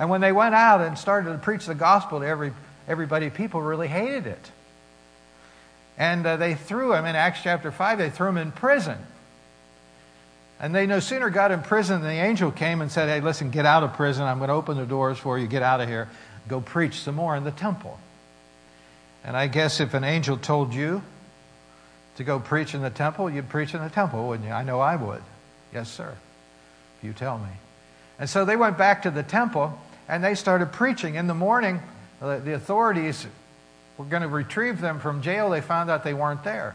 And 0.00 0.08
when 0.08 0.22
they 0.22 0.32
went 0.32 0.54
out 0.54 0.80
and 0.80 0.96
started 0.96 1.30
to 1.30 1.38
preach 1.38 1.66
the 1.66 1.74
gospel 1.74 2.20
to 2.20 2.26
every, 2.26 2.54
everybody, 2.88 3.28
people 3.28 3.60
really 3.60 3.86
hated 3.86 4.26
it. 4.26 4.50
And 5.98 6.26
uh, 6.26 6.38
they 6.38 6.54
threw 6.54 6.94
him 6.94 7.04
in 7.04 7.14
Acts 7.14 7.40
chapter 7.42 7.70
5, 7.70 7.98
they 7.98 8.08
threw 8.08 8.30
him 8.30 8.38
in 8.38 8.50
prison. 8.50 8.96
And 10.58 10.74
they 10.74 10.86
no 10.86 11.00
sooner 11.00 11.28
got 11.28 11.52
in 11.52 11.60
prison 11.60 12.00
than 12.00 12.08
the 12.08 12.22
angel 12.22 12.50
came 12.50 12.80
and 12.80 12.90
said, 12.90 13.10
Hey, 13.10 13.20
listen, 13.20 13.50
get 13.50 13.66
out 13.66 13.82
of 13.82 13.92
prison. 13.92 14.24
I'm 14.24 14.38
going 14.38 14.48
to 14.48 14.54
open 14.54 14.78
the 14.78 14.86
doors 14.86 15.18
for 15.18 15.38
you. 15.38 15.46
Get 15.46 15.62
out 15.62 15.82
of 15.82 15.88
here. 15.88 16.08
Go 16.48 16.62
preach 16.62 17.00
some 17.00 17.14
more 17.14 17.36
in 17.36 17.44
the 17.44 17.50
temple. 17.50 17.98
And 19.22 19.36
I 19.36 19.48
guess 19.48 19.80
if 19.80 19.92
an 19.92 20.04
angel 20.04 20.38
told 20.38 20.72
you 20.72 21.02
to 22.16 22.24
go 22.24 22.40
preach 22.40 22.74
in 22.74 22.80
the 22.80 22.88
temple, 22.88 23.28
you'd 23.28 23.50
preach 23.50 23.74
in 23.74 23.82
the 23.82 23.90
temple, 23.90 24.28
wouldn't 24.28 24.48
you? 24.48 24.54
I 24.54 24.62
know 24.62 24.80
I 24.80 24.96
would. 24.96 25.22
Yes, 25.74 25.90
sir. 25.90 26.14
You 27.02 27.12
tell 27.12 27.36
me. 27.36 27.50
And 28.18 28.30
so 28.30 28.46
they 28.46 28.56
went 28.56 28.78
back 28.78 29.02
to 29.02 29.10
the 29.10 29.22
temple 29.22 29.78
and 30.10 30.24
they 30.24 30.34
started 30.34 30.72
preaching. 30.72 31.14
In 31.14 31.28
the 31.28 31.34
morning, 31.34 31.80
uh, 32.20 32.38
the 32.40 32.52
authorities 32.54 33.24
were 33.96 34.04
going 34.04 34.22
to 34.22 34.28
retrieve 34.28 34.80
them 34.80 34.98
from 34.98 35.22
jail. 35.22 35.50
They 35.50 35.60
found 35.60 35.88
out 35.88 36.02
they 36.02 36.14
weren't 36.14 36.42
there. 36.42 36.74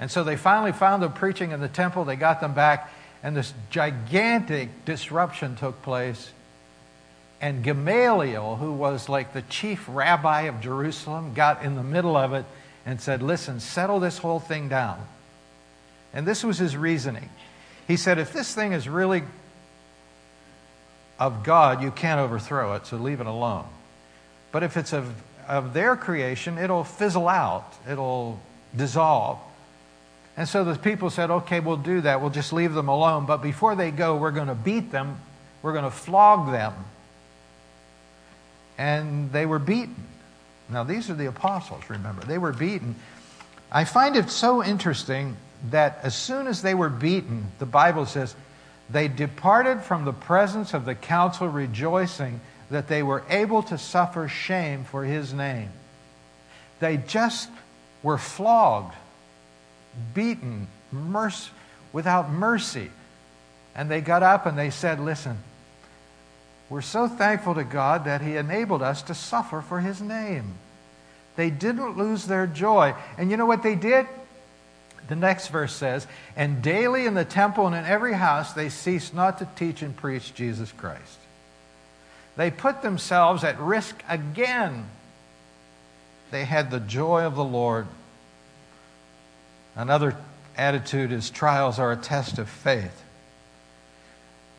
And 0.00 0.10
so 0.10 0.24
they 0.24 0.36
finally 0.36 0.72
found 0.72 1.02
them 1.02 1.12
preaching 1.12 1.52
in 1.52 1.60
the 1.60 1.68
temple. 1.68 2.06
They 2.06 2.16
got 2.16 2.40
them 2.40 2.54
back, 2.54 2.90
and 3.22 3.36
this 3.36 3.52
gigantic 3.68 4.86
disruption 4.86 5.54
took 5.54 5.82
place. 5.82 6.32
And 7.42 7.62
Gamaliel, 7.62 8.56
who 8.56 8.72
was 8.72 9.10
like 9.10 9.34
the 9.34 9.42
chief 9.42 9.84
rabbi 9.86 10.42
of 10.42 10.62
Jerusalem, 10.62 11.34
got 11.34 11.62
in 11.62 11.74
the 11.74 11.82
middle 11.82 12.16
of 12.16 12.32
it 12.32 12.46
and 12.86 13.02
said, 13.02 13.22
Listen, 13.22 13.60
settle 13.60 14.00
this 14.00 14.16
whole 14.16 14.40
thing 14.40 14.70
down. 14.70 14.98
And 16.14 16.26
this 16.26 16.42
was 16.42 16.56
his 16.56 16.74
reasoning. 16.74 17.28
He 17.86 17.98
said, 17.98 18.18
If 18.18 18.32
this 18.32 18.54
thing 18.54 18.72
is 18.72 18.88
really 18.88 19.24
of 21.26 21.44
God, 21.44 21.82
you 21.82 21.92
can't 21.92 22.18
overthrow 22.18 22.74
it, 22.74 22.84
so 22.86 22.96
leave 22.96 23.20
it 23.20 23.28
alone. 23.28 23.64
But 24.50 24.64
if 24.64 24.76
it's 24.76 24.92
of, 24.92 25.08
of 25.46 25.72
their 25.72 25.94
creation, 25.94 26.58
it'll 26.58 26.82
fizzle 26.82 27.28
out, 27.28 27.72
it'll 27.88 28.40
dissolve. 28.76 29.38
And 30.36 30.48
so 30.48 30.64
the 30.64 30.74
people 30.74 31.10
said, 31.10 31.30
okay, 31.30 31.60
we'll 31.60 31.76
do 31.76 32.00
that. 32.00 32.20
We'll 32.20 32.30
just 32.30 32.52
leave 32.52 32.74
them 32.74 32.88
alone. 32.88 33.26
But 33.26 33.36
before 33.36 33.76
they 33.76 33.92
go, 33.92 34.16
we're 34.16 34.32
going 34.32 34.48
to 34.48 34.54
beat 34.56 34.90
them, 34.90 35.20
we're 35.62 35.72
going 35.72 35.84
to 35.84 35.92
flog 35.92 36.50
them. 36.50 36.72
And 38.76 39.30
they 39.30 39.46
were 39.46 39.60
beaten. 39.60 39.94
Now, 40.68 40.82
these 40.82 41.08
are 41.08 41.14
the 41.14 41.26
apostles, 41.26 41.84
remember. 41.88 42.22
They 42.22 42.38
were 42.38 42.52
beaten. 42.52 42.96
I 43.70 43.84
find 43.84 44.16
it 44.16 44.28
so 44.28 44.64
interesting 44.64 45.36
that 45.70 46.00
as 46.02 46.16
soon 46.16 46.48
as 46.48 46.62
they 46.62 46.74
were 46.74 46.88
beaten, 46.88 47.46
the 47.60 47.66
Bible 47.66 48.06
says, 48.06 48.34
they 48.92 49.08
departed 49.08 49.82
from 49.82 50.04
the 50.04 50.12
presence 50.12 50.74
of 50.74 50.84
the 50.84 50.94
council 50.94 51.48
rejoicing 51.48 52.40
that 52.70 52.88
they 52.88 53.02
were 53.02 53.24
able 53.28 53.62
to 53.64 53.78
suffer 53.78 54.28
shame 54.28 54.84
for 54.84 55.04
his 55.04 55.32
name. 55.32 55.70
They 56.80 56.96
just 56.96 57.48
were 58.02 58.18
flogged 58.18 58.94
beaten 60.14 60.66
without 61.92 62.30
mercy. 62.30 62.90
And 63.74 63.90
they 63.90 64.00
got 64.00 64.22
up 64.22 64.46
and 64.46 64.58
they 64.58 64.70
said, 64.70 65.00
Listen, 65.00 65.38
We're 66.68 66.80
so 66.82 67.08
thankful 67.08 67.54
to 67.54 67.64
God 67.64 68.04
that 68.04 68.20
He 68.20 68.36
enabled 68.36 68.82
us 68.82 69.02
to 69.02 69.14
suffer 69.14 69.60
for 69.60 69.80
His 69.80 70.00
name. 70.00 70.54
They 71.36 71.50
didn't 71.50 71.96
lose 71.96 72.26
their 72.26 72.46
joy. 72.46 72.94
And 73.16 73.30
you 73.30 73.36
know 73.36 73.46
what 73.46 73.62
they 73.62 73.74
did? 73.74 74.06
The 75.08 75.16
next 75.16 75.48
verse 75.48 75.74
says, 75.74 76.06
And 76.36 76.62
daily 76.62 77.06
in 77.06 77.14
the 77.14 77.24
temple 77.24 77.66
and 77.66 77.74
in 77.74 77.84
every 77.84 78.12
house 78.12 78.52
they 78.52 78.68
ceased 78.68 79.14
not 79.14 79.38
to 79.38 79.48
teach 79.56 79.82
and 79.82 79.96
preach 79.96 80.34
Jesus 80.34 80.72
Christ. 80.72 81.18
They 82.36 82.50
put 82.50 82.82
themselves 82.82 83.44
at 83.44 83.58
risk 83.60 84.02
again. 84.08 84.88
They 86.30 86.44
had 86.44 86.70
the 86.70 86.80
joy 86.80 87.24
of 87.24 87.34
the 87.34 87.44
Lord. 87.44 87.86
Another 89.76 90.16
attitude 90.56 91.12
is 91.12 91.30
trials 91.30 91.78
are 91.78 91.92
a 91.92 91.96
test 91.96 92.38
of 92.38 92.48
faith. 92.48 93.02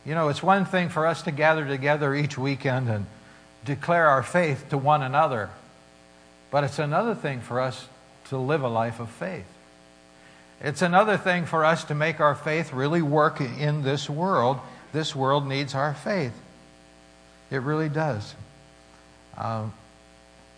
You 0.06 0.16
know, 0.16 0.30
it's 0.30 0.44
one 0.44 0.66
thing 0.66 0.90
for 0.90 1.08
us 1.08 1.22
to 1.24 1.32
gather 1.32 1.66
together 1.66 2.14
each 2.14 2.38
weekend 2.38 2.90
and 2.90 3.06
declare 3.64 4.08
our 4.08 4.24
faith 4.24 4.70
to 4.70 4.78
one 4.78 5.02
another, 5.02 5.50
but 6.52 6.64
it's 6.64 6.80
another 6.80 7.16
thing 7.16 7.40
for 7.40 7.62
us 7.62 7.88
to 8.26 8.38
live 8.38 8.64
a 8.64 8.68
life 8.68 9.00
of 9.00 9.10
faith. 9.10 9.46
It's 10.64 10.82
another 10.82 11.18
thing 11.18 11.46
for 11.46 11.66
us 11.66 11.84
to 11.86 11.96
make 11.96 12.22
our 12.22 12.36
faith 12.36 12.72
really 12.72 13.02
work 13.02 13.42
in 13.42 13.84
this 13.84 14.10
world. 14.10 14.60
This 14.94 15.14
world 15.14 15.46
needs 15.46 15.76
our 15.76 15.94
faith. 15.94 16.34
It 17.52 17.58
really 17.58 17.90
does. 17.90 18.34
Um, 19.38 19.74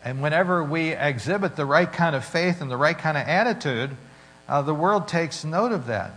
and 0.04 0.22
whenever 0.22 0.64
we 0.64 0.92
exhibit 0.92 1.56
the 1.56 1.66
right 1.66 1.92
kind 1.92 2.16
of 2.16 2.24
faith 2.24 2.62
and 2.62 2.70
the 2.70 2.78
right 2.78 2.98
kind 2.98 3.18
of 3.18 3.28
attitude, 3.28 3.98
uh, 4.48 4.62
the 4.62 4.76
world 4.76 5.08
takes 5.08 5.44
note 5.44 5.72
of 5.72 5.88
that. 5.88 6.12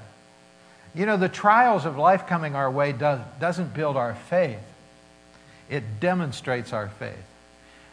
You 0.94 1.07
know, 1.07 1.16
the 1.16 1.31
trials 1.31 1.87
of 1.87 1.96
life 1.96 2.27
coming 2.27 2.55
our 2.55 2.70
way 2.70 2.92
does, 2.92 3.20
doesn't 3.40 3.72
build 3.72 3.96
our 3.96 4.14
faith, 4.14 4.59
it 5.70 6.01
demonstrates 6.01 6.74
our 6.74 6.88
faith. 6.88 7.14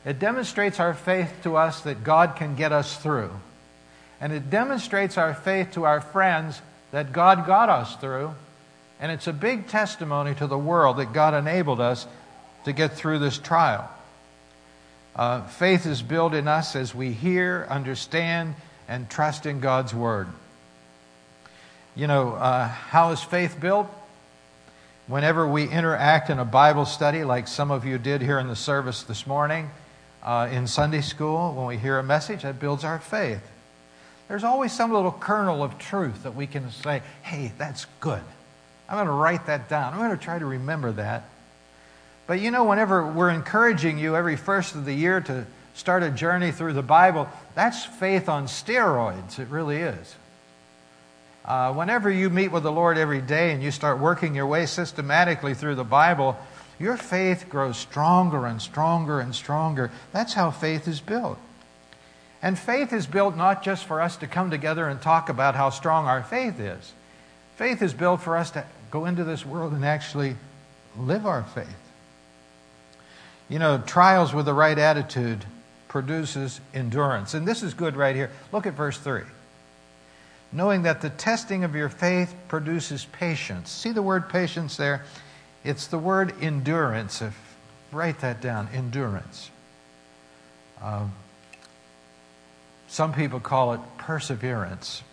It 0.05 0.19
demonstrates 0.19 0.79
our 0.79 0.93
faith 0.93 1.31
to 1.43 1.55
us 1.55 1.81
that 1.81 2.03
God 2.03 2.36
can 2.36 2.55
get 2.55 2.71
us 2.71 2.97
through. 2.97 3.31
And 4.21 4.32
it 4.32 4.49
demonstrates 4.49 5.17
our 5.17 5.34
faith 5.34 5.71
to 5.71 5.84
our 5.84 6.01
friends 6.01 6.62
that 6.91 7.12
God 7.12 7.45
got 7.45 7.69
us 7.69 7.95
through. 7.97 8.34
And 8.99 9.12
it's 9.12 9.28
a 9.28 9.34
big 9.34 9.67
testimony 9.67 10.34
to 10.36 10.47
the 10.47 10.58
world 10.58 10.97
that 10.97 11.12
God 11.13 11.34
enabled 11.34 11.82
us 11.82 12.08
to 12.63 12.73
get 12.73 12.93
through 12.93 13.19
this 13.19 13.38
trial. 13.38 13.89
Uh, 15.15 15.41
faith 15.47 15.86
is 15.86 16.01
built 16.01 16.34
in 16.34 16.47
us 16.47 16.75
as 16.75 16.93
we 16.93 17.12
hear, 17.12 17.67
understand, 17.69 18.56
and 18.88 19.10
trust 19.10 19.45
in 19.45 19.60
God's 19.60 19.93
Word. 19.93 20.28
You 21.95 22.08
know, 22.08 22.34
uh, 22.34 22.67
how 22.67 23.12
is 23.12 23.21
faith 23.21 23.60
built? 23.60 23.88
Whenever 25.08 25.47
we 25.47 25.69
interact 25.69 26.30
in 26.30 26.39
a 26.39 26.45
Bible 26.45 26.86
study, 26.86 27.23
like 27.23 27.47
some 27.47 27.71
of 27.71 27.86
you 27.86 27.97
did 27.97 28.21
here 28.21 28.39
in 28.39 28.47
the 28.47 28.56
service 28.56 29.04
this 29.04 29.25
morning, 29.25 29.69
uh, 30.23 30.49
in 30.51 30.67
Sunday 30.67 31.01
school, 31.01 31.54
when 31.54 31.67
we 31.67 31.78
hear 31.78 31.99
a 31.99 32.04
message, 32.04 32.41
that 32.41 32.60
builds 32.60 32.84
our 32.84 32.99
faith. 32.99 33.41
There's 34.27 34.43
always 34.43 34.71
some 34.71 34.91
little 34.91 35.11
kernel 35.11 35.63
of 35.63 35.77
truth 35.77 36.23
that 36.23 36.35
we 36.35 36.47
can 36.47 36.71
say, 36.71 37.03
hey, 37.21 37.51
that's 37.57 37.85
good. 37.99 38.21
I'm 38.89 38.95
going 38.95 39.07
to 39.07 39.13
write 39.13 39.45
that 39.47 39.69
down. 39.69 39.93
I'm 39.93 39.99
going 39.99 40.17
to 40.17 40.23
try 40.23 40.39
to 40.39 40.45
remember 40.45 40.91
that. 40.93 41.29
But 42.27 42.39
you 42.39 42.49
know, 42.49 42.63
whenever 42.63 43.05
we're 43.05 43.29
encouraging 43.29 43.99
you 43.99 44.15
every 44.15 44.35
first 44.35 44.73
of 44.75 44.85
the 44.85 44.93
year 44.93 45.21
to 45.21 45.45
start 45.75 46.01
a 46.01 46.09
journey 46.09 46.51
through 46.51 46.73
the 46.73 46.81
Bible, 46.81 47.29
that's 47.53 47.85
faith 47.85 48.29
on 48.29 48.47
steroids. 48.47 49.38
It 49.38 49.49
really 49.49 49.77
is. 49.77 50.15
Uh, 51.43 51.73
whenever 51.73 52.09
you 52.09 52.31
meet 52.31 52.51
with 52.51 52.63
the 52.63 52.71
Lord 52.71 52.97
every 52.97 53.21
day 53.21 53.51
and 53.51 53.61
you 53.61 53.69
start 53.69 53.99
working 53.99 54.33
your 54.33 54.47
way 54.47 54.65
systematically 54.65 55.53
through 55.53 55.75
the 55.75 55.83
Bible, 55.83 56.35
your 56.79 56.97
faith 56.97 57.45
grows 57.49 57.77
stronger 57.77 58.47
and 58.47 58.59
stronger 58.59 59.19
and 59.19 59.35
stronger. 59.35 59.91
That's 60.11 60.33
how 60.33 60.49
faith 60.49 60.88
is 60.88 60.99
built. 60.99 61.38
And 62.45 62.60
faith 62.60 62.93
is 62.93 63.08
built 63.08 63.36
not 63.36 63.63
just 63.63 63.86
for 63.86 63.99
us 63.99 64.17
to 64.17 64.27
come 64.27 64.51
together 64.51 64.88
and 64.88 65.01
talk 65.01 65.29
about 65.29 65.55
how 65.55 65.71
strong 65.71 66.05
our 66.05 66.21
faith 66.21 66.60
is. 66.60 66.93
Faith 67.55 67.81
is 67.81 67.91
built 67.91 68.21
for 68.21 68.38
us 68.38 68.51
to 68.51 68.63
go 68.91 69.05
into 69.05 69.23
this 69.23 69.43
world 69.43 69.73
and 69.73 69.84
actually 69.84 70.36
live 70.95 71.25
our 71.25 71.41
faith. 71.41 71.65
You 73.49 73.58
know, 73.58 73.81
trials 73.88 74.31
with 74.31 74.45
the 74.45 74.53
right 74.53 74.77
attitude 74.77 75.43
produces 75.88 76.62
endurance. 76.71 77.34
And 77.34 77.47
this 77.47 77.63
is 77.63 77.73
good 77.73 77.95
right 77.95 78.15
here. 78.15 78.29
Look 78.51 78.67
at 78.67 78.73
verse 78.73 78.99
3 78.99 79.23
knowing 80.51 80.84
that 80.84 81.01
the 81.01 81.10
testing 81.10 81.63
of 81.63 81.75
your 81.75 81.89
faith 81.89 82.34
produces 82.47 83.05
patience. 83.05 83.71
See 83.71 83.91
the 83.91 84.03
word 84.03 84.29
patience 84.29 84.77
there? 84.77 85.03
It's 85.63 85.88
the 85.88 85.97
word 85.97 86.34
endurance. 86.41 87.23
If, 87.23 87.36
write 87.91 88.19
that 88.19 88.39
down 88.39 88.69
endurance. 88.71 89.49
Um, 90.81 91.12
some 92.95 93.12
people 93.12 93.41
call 93.41 93.73
it 93.73 93.81
perseverance. 93.97 95.03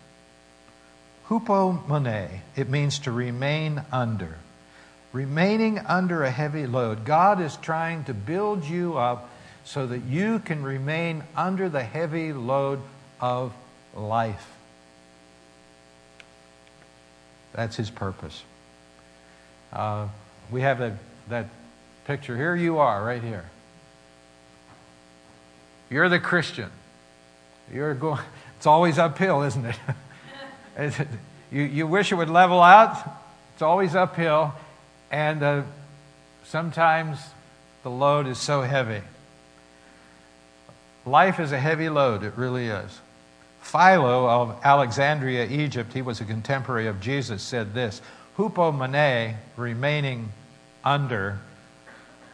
Hupomone, 1.27 2.39
it 2.55 2.69
means 2.69 2.99
to 2.99 3.11
remain 3.11 3.83
under. 3.91 4.37
Remaining 5.11 5.79
under 5.79 6.23
a 6.23 6.31
heavy 6.31 6.65
load. 6.65 7.03
God 7.03 7.41
is 7.41 7.57
trying 7.57 8.05
to 8.05 8.13
build 8.13 8.63
you 8.63 8.97
up 8.97 9.29
so 9.65 9.85
that 9.85 10.05
you 10.05 10.39
can 10.39 10.63
remain 10.63 11.25
under 11.35 11.67
the 11.67 11.83
heavy 11.83 12.31
load 12.31 12.79
of 13.19 13.51
life. 13.93 14.47
That's 17.51 17.75
his 17.75 17.89
purpose. 17.89 18.43
Uh, 19.73 20.07
we 20.49 20.61
have 20.61 20.79
that, 20.79 20.93
that 21.27 21.49
picture. 22.05 22.37
Here 22.37 22.55
you 22.55 22.77
are, 22.77 23.03
right 23.03 23.21
here. 23.21 23.43
You're 25.89 26.07
the 26.07 26.21
Christian. 26.21 26.71
You're 27.71 27.93
going, 27.93 28.19
it's 28.57 28.65
always 28.65 28.97
uphill, 28.97 29.43
isn't 29.43 29.65
it? 30.77 31.07
you, 31.51 31.63
you 31.63 31.87
wish 31.87 32.11
it 32.11 32.15
would 32.15 32.29
level 32.29 32.61
out. 32.61 32.97
It's 33.53 33.61
always 33.61 33.95
uphill. 33.95 34.53
And 35.11 35.43
uh, 35.43 35.63
sometimes 36.45 37.19
the 37.83 37.89
load 37.89 38.27
is 38.27 38.37
so 38.37 38.61
heavy. 38.61 39.01
Life 41.05 41.39
is 41.39 41.51
a 41.51 41.59
heavy 41.59 41.89
load, 41.89 42.23
it 42.23 42.33
really 42.37 42.67
is. 42.67 42.99
Philo 43.61 44.27
of 44.29 44.59
Alexandria, 44.63 45.45
Egypt, 45.45 45.93
he 45.93 46.01
was 46.01 46.21
a 46.21 46.25
contemporary 46.25 46.87
of 46.87 47.01
Jesus, 47.01 47.41
said 47.41 47.73
this 47.73 48.01
Hupomone, 48.37 49.35
remaining 49.57 50.31
under, 50.83 51.39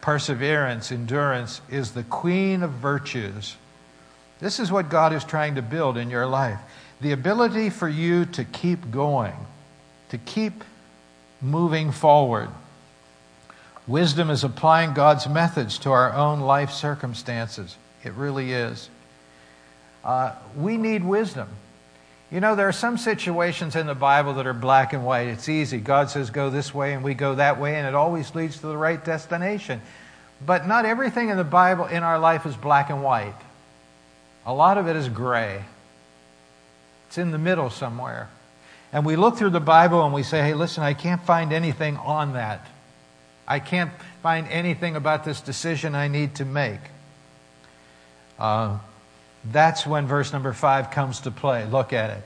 perseverance, 0.01 0.91
endurance, 0.91 1.61
is 1.69 1.91
the 1.91 2.03
queen 2.03 2.63
of 2.63 2.71
virtues. 2.71 3.57
This 4.39 4.59
is 4.59 4.71
what 4.71 4.89
God 4.89 5.13
is 5.13 5.23
trying 5.23 5.55
to 5.55 5.61
build 5.61 5.97
in 5.97 6.09
your 6.09 6.25
life 6.25 6.59
the 7.01 7.11
ability 7.13 7.69
for 7.69 7.87
you 7.87 8.25
to 8.25 8.43
keep 8.43 8.91
going, 8.91 9.35
to 10.09 10.17
keep 10.17 10.63
moving 11.41 11.91
forward. 11.91 12.49
Wisdom 13.87 14.29
is 14.29 14.43
applying 14.43 14.93
God's 14.93 15.27
methods 15.27 15.79
to 15.79 15.91
our 15.91 16.13
own 16.13 16.41
life 16.41 16.71
circumstances. 16.71 17.75
It 18.03 18.13
really 18.13 18.51
is. 18.51 18.89
Uh, 20.03 20.33
we 20.55 20.77
need 20.77 21.03
wisdom. 21.03 21.47
You 22.31 22.39
know, 22.39 22.55
there 22.55 22.67
are 22.67 22.73
some 22.73 22.97
situations 22.97 23.75
in 23.75 23.87
the 23.87 23.95
Bible 23.95 24.33
that 24.35 24.45
are 24.45 24.53
black 24.53 24.93
and 24.93 25.03
white. 25.03 25.27
It's 25.27 25.49
easy. 25.49 25.79
God 25.79 26.09
says, 26.09 26.29
go 26.29 26.49
this 26.49 26.73
way, 26.73 26.93
and 26.93 27.03
we 27.03 27.15
go 27.15 27.35
that 27.35 27.59
way, 27.59 27.75
and 27.75 27.87
it 27.87 27.95
always 27.95 28.35
leads 28.35 28.59
to 28.59 28.67
the 28.67 28.77
right 28.77 29.03
destination. 29.03 29.81
But 30.45 30.67
not 30.67 30.85
everything 30.85 31.29
in 31.29 31.37
the 31.37 31.43
Bible 31.43 31.85
in 31.85 32.03
our 32.03 32.19
life 32.19 32.45
is 32.45 32.55
black 32.55 32.89
and 32.89 33.03
white. 33.03 33.33
A 34.45 34.53
lot 34.53 34.77
of 34.77 34.87
it 34.87 34.95
is 34.95 35.09
gray, 35.09 35.63
it's 37.07 37.17
in 37.17 37.31
the 37.31 37.37
middle 37.37 37.69
somewhere. 37.69 38.29
And 38.91 39.05
we 39.05 39.15
look 39.15 39.37
through 39.37 39.51
the 39.51 39.59
Bible 39.59 40.03
and 40.03 40.13
we 40.13 40.23
say, 40.23 40.41
hey, 40.41 40.55
listen, 40.55 40.83
I 40.83 40.95
can't 40.95 41.21
find 41.21 41.53
anything 41.53 41.97
on 41.97 42.33
that. 42.33 42.65
I 43.47 43.59
can't 43.59 43.91
find 44.23 44.47
anything 44.47 44.95
about 44.95 45.23
this 45.23 45.41
decision 45.41 45.93
I 45.95 46.07
need 46.07 46.35
to 46.35 46.45
make. 46.45 46.79
Uh, 48.39 48.79
that's 49.51 49.85
when 49.85 50.07
verse 50.07 50.33
number 50.33 50.53
five 50.53 50.91
comes 50.91 51.21
to 51.21 51.31
play. 51.31 51.65
Look 51.65 51.93
at 51.93 52.09
it. 52.11 52.23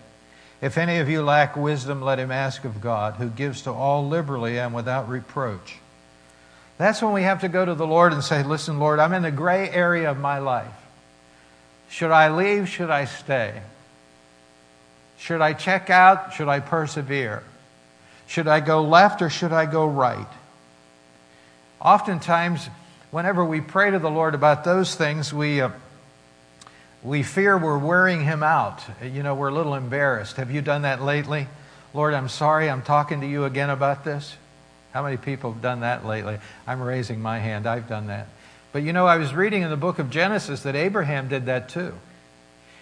If 0.62 0.78
any 0.78 1.00
of 1.00 1.10
you 1.10 1.24
lack 1.24 1.58
wisdom, 1.58 2.02
let 2.02 2.20
him 2.20 2.32
ask 2.32 2.64
of 2.64 2.80
God, 2.80 3.16
who 3.16 3.28
gives 3.30 3.64
to 3.64 3.72
all 3.72 4.08
liberally 4.08 4.58
and 4.60 4.74
without 4.74 5.10
reproach. 5.10 5.76
That's 6.78 7.02
when 7.02 7.14
we 7.14 7.24
have 7.24 7.42
to 7.42 7.50
go 7.50 7.66
to 7.66 7.76
the 7.76 7.86
Lord 7.86 8.14
and 8.14 8.24
say, 8.24 8.44
Listen, 8.44 8.80
Lord, 8.80 9.00
I'm 9.00 9.14
in 9.14 9.24
the 9.24 9.32
gray 9.32 9.70
area 9.70 10.10
of 10.10 10.18
my 10.18 10.40
life. 10.40 10.74
Should 11.94 12.10
I 12.10 12.30
leave? 12.30 12.68
Should 12.70 12.90
I 12.90 13.06
stay? 13.06 13.62
Should 15.20 15.42
I 15.42 15.54
check 15.54 15.92
out? 15.92 16.34
Should 16.34 16.48
I 16.48 16.60
persevere? 16.60 17.44
Should 18.26 18.48
I 18.48 18.62
go 18.62 18.82
left 18.82 19.22
or 19.22 19.30
should 19.30 19.54
I 19.54 19.68
go 19.68 19.86
right? 19.86 20.28
Oftentimes, 21.80 22.68
whenever 23.12 23.46
we 23.46 23.62
pray 23.62 23.92
to 23.92 24.00
the 24.00 24.10
Lord 24.10 24.34
about 24.34 24.64
those 24.64 24.96
things, 24.96 25.32
we. 25.32 25.62
Uh, 25.62 25.70
we 27.04 27.22
fear 27.22 27.58
we're 27.58 27.78
wearing 27.78 28.24
him 28.24 28.42
out. 28.42 28.82
You 29.04 29.22
know, 29.22 29.36
we're 29.36 29.50
a 29.50 29.54
little 29.54 29.76
embarrassed. 29.76 30.38
Have 30.38 30.50
you 30.50 30.62
done 30.62 30.84
that 30.84 31.02
lately? 31.02 31.48
Lord, 31.94 32.14
I'm 32.14 32.30
sorry, 32.30 32.70
I'm 32.70 32.82
talking 32.82 33.22
to 33.22 33.28
you 33.28 33.44
again 33.44 33.70
about 33.70 34.06
this. 34.06 34.36
How 34.94 35.04
many 35.04 35.18
people 35.18 35.52
have 35.52 35.62
done 35.62 35.82
that 35.82 36.06
lately? 36.06 36.40
I'm 36.66 36.82
raising 36.82 37.22
my 37.22 37.40
hand. 37.40 37.68
I've 37.68 37.90
done 37.90 38.08
that. 38.08 38.30
But 38.74 38.82
you 38.82 38.92
know, 38.92 39.06
I 39.06 39.18
was 39.18 39.34
reading 39.34 39.62
in 39.62 39.70
the 39.70 39.78
book 39.78 40.00
of 40.00 40.10
Genesis 40.10 40.64
that 40.64 40.76
Abraham 40.76 41.30
did 41.30 41.46
that 41.46 41.70
too. 41.70 41.94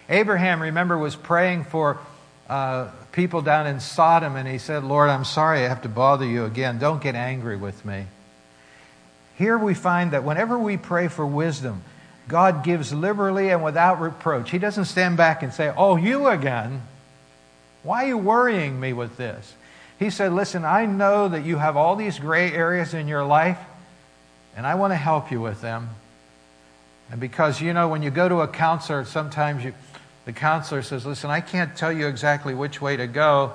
Abraham, 0.10 0.62
remember, 0.62 0.98
was 0.98 1.16
praying 1.16 1.66
for 1.66 2.00
uh, 2.50 2.90
people 3.12 3.42
down 3.42 3.68
in 3.68 3.80
Sodom, 3.80 4.36
and 4.36 4.48
he 4.48 4.58
said, 4.58 4.84
Lord, 4.84 5.10
I'm 5.10 5.26
sorry 5.26 5.60
I 5.60 5.68
have 5.68 5.84
to 5.84 5.90
bother 5.90 6.26
you 6.26 6.46
again. 6.46 6.80
Don't 6.80 7.04
get 7.04 7.16
angry 7.16 7.58
with 7.58 7.86
me. 7.86 8.06
Here 9.38 9.58
we 9.58 9.74
find 9.74 10.12
that 10.12 10.24
whenever 10.24 10.58
we 10.58 10.78
pray 10.78 11.08
for 11.08 11.26
wisdom, 11.26 11.84
God 12.28 12.64
gives 12.64 12.94
liberally 12.94 13.50
and 13.50 13.64
without 13.64 14.00
reproach. 14.00 14.52
He 14.52 14.60
doesn't 14.60 14.86
stand 14.86 15.18
back 15.18 15.44
and 15.44 15.54
say, 15.54 15.74
Oh, 15.76 15.98
you 15.98 16.28
again. 16.28 16.84
Why 17.84 18.06
are 18.06 18.08
you 18.08 18.18
worrying 18.18 18.80
me 18.80 18.94
with 18.94 19.18
this? 19.18 19.56
He 20.00 20.10
said, 20.10 20.32
Listen, 20.32 20.64
I 20.64 20.86
know 20.86 21.28
that 21.28 21.44
you 21.44 21.58
have 21.58 21.76
all 21.76 21.96
these 21.96 22.20
gray 22.20 22.52
areas 22.54 22.94
in 22.94 23.08
your 23.08 23.26
life, 23.26 23.58
and 24.56 24.68
I 24.68 24.76
want 24.76 24.92
to 24.92 24.98
help 24.98 25.32
you 25.32 25.42
with 25.42 25.62
them. 25.62 25.90
And 27.10 27.20
because, 27.20 27.62
you 27.62 27.74
know, 27.74 27.90
when 27.90 28.04
you 28.04 28.10
go 28.10 28.30
to 28.30 28.42
a 28.42 28.48
counselor, 28.48 29.06
sometimes 29.06 29.64
you, 29.64 29.74
the 30.26 30.34
counselor 30.34 30.82
says, 30.82 31.06
Listen, 31.06 31.30
I 31.30 31.42
can't 31.42 31.76
tell 31.76 31.92
you 31.92 32.08
exactly 32.08 32.54
which 32.54 32.82
way 32.82 32.98
to 32.98 33.08
go 33.08 33.54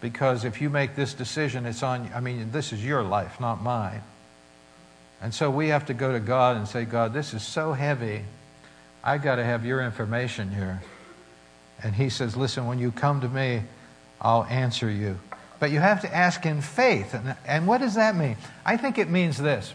because 0.00 0.44
if 0.44 0.60
you 0.60 0.68
make 0.68 0.96
this 0.96 1.14
decision, 1.14 1.66
it's 1.66 1.82
on, 1.82 2.10
I 2.14 2.20
mean, 2.20 2.50
this 2.52 2.72
is 2.72 2.84
your 2.84 3.02
life, 3.02 3.40
not 3.40 3.62
mine. 3.62 4.02
And 5.22 5.32
so 5.32 5.50
we 5.50 5.68
have 5.68 5.86
to 5.86 5.94
go 5.94 6.12
to 6.12 6.20
God 6.20 6.56
and 6.56 6.68
say, 6.68 6.84
God, 6.84 7.14
this 7.14 7.32
is 7.32 7.42
so 7.42 7.72
heavy. 7.72 8.24
I've 9.02 9.22
got 9.22 9.36
to 9.36 9.44
have 9.44 9.64
your 9.64 9.82
information 9.82 10.50
here. 10.50 10.82
And 11.82 11.94
He 11.94 12.10
says, 12.10 12.36
Listen, 12.36 12.66
when 12.66 12.78
you 12.78 12.90
come 12.92 13.20
to 13.22 13.28
me, 13.28 13.62
I'll 14.20 14.44
answer 14.44 14.90
you. 14.90 15.18
But 15.60 15.70
you 15.70 15.80
have 15.80 16.02
to 16.02 16.14
ask 16.14 16.44
in 16.44 16.60
faith. 16.60 17.14
And, 17.14 17.36
and 17.46 17.66
what 17.66 17.80
does 17.80 17.94
that 17.94 18.16
mean? 18.16 18.36
I 18.64 18.76
think 18.76 18.98
it 18.98 19.08
means 19.08 19.38
this. 19.38 19.72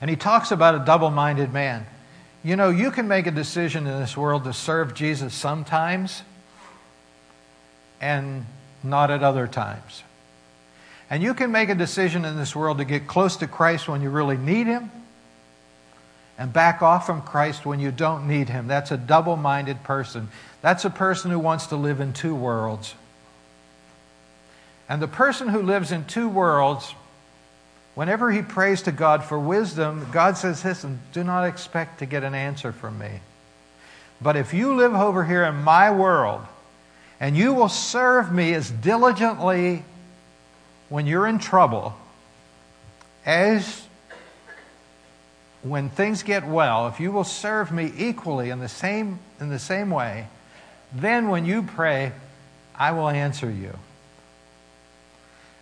And 0.00 0.10
He 0.10 0.16
talks 0.16 0.50
about 0.50 0.74
a 0.74 0.84
double 0.84 1.10
minded 1.10 1.52
man. 1.52 1.86
You 2.44 2.56
know, 2.56 2.70
you 2.70 2.90
can 2.90 3.08
make 3.08 3.26
a 3.26 3.30
decision 3.30 3.86
in 3.86 4.00
this 4.00 4.16
world 4.16 4.44
to 4.44 4.52
serve 4.52 4.94
Jesus 4.94 5.34
sometimes 5.34 6.22
and 8.00 8.46
not 8.82 9.10
at 9.10 9.22
other 9.22 9.46
times. 9.46 10.02
And 11.08 11.22
you 11.22 11.34
can 11.34 11.52
make 11.52 11.68
a 11.68 11.74
decision 11.74 12.24
in 12.24 12.36
this 12.36 12.54
world 12.54 12.78
to 12.78 12.84
get 12.84 13.06
close 13.06 13.36
to 13.38 13.46
Christ 13.46 13.88
when 13.88 14.02
you 14.02 14.10
really 14.10 14.36
need 14.36 14.66
Him 14.66 14.90
and 16.38 16.52
back 16.52 16.82
off 16.82 17.06
from 17.06 17.22
Christ 17.22 17.64
when 17.64 17.80
you 17.80 17.90
don't 17.90 18.28
need 18.28 18.48
Him. 18.48 18.66
That's 18.66 18.90
a 18.90 18.96
double 18.96 19.36
minded 19.36 19.82
person. 19.82 20.28
That's 20.62 20.84
a 20.84 20.90
person 20.90 21.30
who 21.30 21.38
wants 21.38 21.68
to 21.68 21.76
live 21.76 22.00
in 22.00 22.12
two 22.12 22.34
worlds. 22.34 22.94
And 24.88 25.00
the 25.00 25.08
person 25.08 25.48
who 25.48 25.62
lives 25.62 25.92
in 25.92 26.04
two 26.04 26.28
worlds, 26.28 26.94
whenever 27.96 28.30
he 28.30 28.42
prays 28.42 28.82
to 28.82 28.92
God 28.92 29.24
for 29.24 29.36
wisdom, 29.36 30.06
God 30.12 30.36
says, 30.36 30.64
Listen, 30.64 31.00
do 31.12 31.24
not 31.24 31.44
expect 31.44 31.98
to 31.98 32.06
get 32.06 32.22
an 32.22 32.34
answer 32.34 32.70
from 32.70 33.00
me. 33.00 33.10
But 34.22 34.36
if 34.36 34.54
you 34.54 34.76
live 34.76 34.94
over 34.94 35.24
here 35.24 35.42
in 35.42 35.56
my 35.56 35.90
world, 35.90 36.42
and 37.18 37.36
you 37.36 37.52
will 37.52 37.68
serve 37.68 38.30
me 38.30 38.54
as 38.54 38.70
diligently 38.70 39.82
when 40.88 41.06
you're 41.06 41.26
in 41.26 41.38
trouble 41.38 41.96
as 43.24 43.82
when 45.62 45.88
things 45.88 46.22
get 46.22 46.46
well, 46.46 46.86
if 46.86 47.00
you 47.00 47.10
will 47.10 47.24
serve 47.24 47.72
me 47.72 47.92
equally 47.96 48.50
in 48.50 48.60
the 48.60 48.68
same, 48.68 49.18
in 49.40 49.48
the 49.48 49.58
same 49.58 49.90
way, 49.90 50.28
then 50.92 51.28
when 51.28 51.44
you 51.44 51.62
pray, 51.62 52.12
I 52.74 52.92
will 52.92 53.08
answer 53.08 53.50
you. 53.50 53.76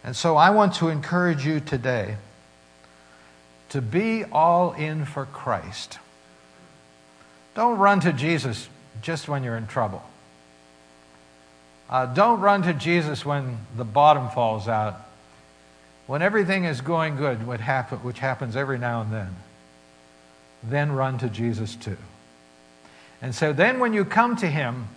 And 0.02 0.14
so 0.14 0.36
I 0.36 0.50
want 0.50 0.74
to 0.74 0.88
encourage 0.88 1.46
you 1.46 1.60
today 1.60 2.16
to 3.74 3.82
be 3.82 4.24
all 4.24 4.72
in 4.72 5.04
for 5.04 5.26
Christ. 5.26 5.98
Don't 7.54 7.78
run 7.78 8.00
to 8.00 8.12
Jesus 8.12 8.68
just 9.02 9.28
when 9.28 9.44
you're 9.44 9.56
in 9.56 9.66
trouble. 9.66 10.02
Uh, 11.90 12.06
don't 12.06 12.40
run 12.40 12.62
to 12.62 12.72
Jesus 12.72 13.24
when 13.24 13.58
the 13.76 13.84
bottom 13.84 14.30
falls 14.30 14.66
out 14.66 15.04
when 16.06 16.20
everything 16.20 16.64
is 16.64 16.80
going 16.80 17.16
good, 17.16 17.46
which 17.46 18.18
happens 18.18 18.56
every 18.56 18.78
now 18.78 19.00
and 19.00 19.12
then, 19.12 19.34
then 20.62 20.92
run 20.92 21.18
to 21.18 21.28
Jesus 21.28 21.74
too. 21.76 21.96
And 23.22 23.34
so 23.34 23.52
then 23.52 23.80
when 23.80 23.94
you 23.94 24.04
come 24.04 24.36
to 24.36 24.46
Him, 24.46 24.88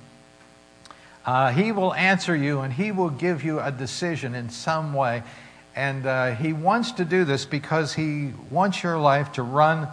uh, 1.26 1.52
He 1.52 1.72
will 1.72 1.94
answer 1.94 2.36
you 2.36 2.60
and 2.60 2.74
He 2.74 2.92
will 2.92 3.10
give 3.10 3.44
you 3.44 3.60
a 3.60 3.72
decision 3.72 4.36
in 4.36 4.50
some 4.50 4.94
way. 4.94 5.24
And 5.78 6.08
uh, 6.08 6.32
He 6.32 6.54
wants 6.54 6.94
to 6.94 7.06
do 7.06 7.24
this 7.24 7.46
because 7.46 7.94
He 7.94 8.34
wants 8.50 8.82
your 8.82 8.98
life 8.98 9.34
to 9.34 9.44
run 9.44 9.88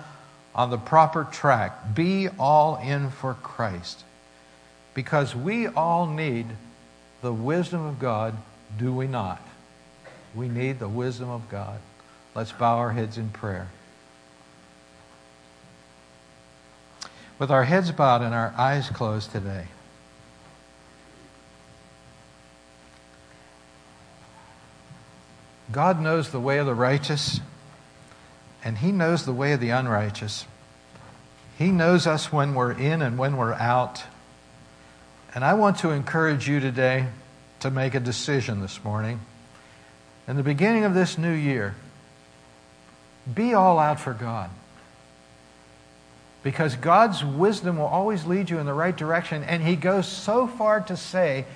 on 0.55 0.71
the 0.71 0.79
proper 0.79 1.25
track. 1.25 1.95
Be 1.95 2.31
all 2.39 2.77
in 2.77 3.11
for 3.11 3.35
Christ. 3.35 4.03
Because 4.95 5.37
we 5.37 5.67
all 5.67 6.07
need 6.07 6.47
the 7.21 7.35
wisdom 7.35 7.85
of 7.85 7.99
God, 7.99 8.35
do 8.79 8.95
we 8.95 9.07
not? 9.07 9.47
We 10.35 10.49
need 10.49 10.79
the 10.79 10.89
wisdom 10.89 11.29
of 11.29 11.51
God. 11.51 11.79
Let's 12.35 12.53
bow 12.53 12.79
our 12.79 12.93
heads 12.93 13.19
in 13.19 13.29
prayer. 13.29 13.69
With 17.39 17.51
our 17.51 17.65
heads 17.65 17.91
bowed 17.91 18.23
and 18.23 18.35
our 18.35 18.55
eyes 18.57 18.89
closed 18.89 19.33
today, 19.33 19.67
God 25.73 26.01
knows 26.01 26.31
the 26.31 26.41
way 26.41 26.59
of 26.59 26.67
the 26.67 26.75
righteous, 26.75 27.41
and 28.63 28.79
He 28.79 28.93
knows 28.93 29.25
the 29.25 29.33
way 29.33 29.53
of 29.53 29.61
the 29.61 29.71
unrighteous. 29.71 30.47
He 31.59 31.71
knows 31.71 32.07
us 32.07 32.33
when 32.33 32.55
we're 32.55 32.73
in 32.73 33.01
and 33.03 33.17
when 33.17 33.37
we're 33.37 33.55
out. 33.55 34.05
And 35.35 35.45
I 35.45 35.55
want 35.55 35.79
to 35.79 35.91
encourage 35.91 36.49
you 36.49 36.61
today 36.61 37.07
to 37.61 37.71
make 37.71 37.95
a 37.95 38.01
decision 38.01 38.61
this 38.61 38.83
morning 38.85 39.21
in 40.27 40.37
the 40.37 40.43
beginning 40.43 40.85
of 40.85 40.95
this 40.95 41.19
new 41.19 41.33
year, 41.33 41.75
be 43.33 43.55
all 43.55 43.79
out 43.79 44.01
for 44.01 44.13
God. 44.13 44.51
Because 46.43 46.77
God's 46.77 47.25
wisdom 47.25 47.79
will 47.79 47.87
always 47.87 48.27
lead 48.27 48.51
you 48.51 48.59
in 48.59 48.67
the 48.67 48.75
right 48.75 48.97
direction. 48.97 49.43
And 49.45 49.63
He 49.63 49.77
goes 49.77 50.07
so 50.07 50.47
far 50.47 50.81
to 50.83 50.97
say 50.97 51.47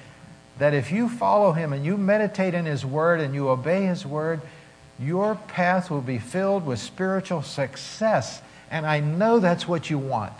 that 0.58 0.74
if 0.74 0.90
you 0.90 1.08
follow 1.08 1.52
Him 1.52 1.72
and 1.72 1.84
you 1.84 1.96
meditate 1.96 2.54
in 2.54 2.66
His 2.66 2.84
Word 2.84 3.20
and 3.20 3.34
you 3.34 3.48
obey 3.48 3.86
His 3.86 4.04
Word, 4.04 4.40
your 4.98 5.36
path 5.36 5.90
will 5.90 6.00
be 6.00 6.18
filled 6.18 6.66
with 6.66 6.78
spiritual 6.78 7.42
success. 7.42 8.42
And 8.70 8.84
I 8.84 9.00
know 9.00 9.38
that's 9.38 9.68
what 9.68 9.88
you 9.88 9.98
want. 9.98 10.34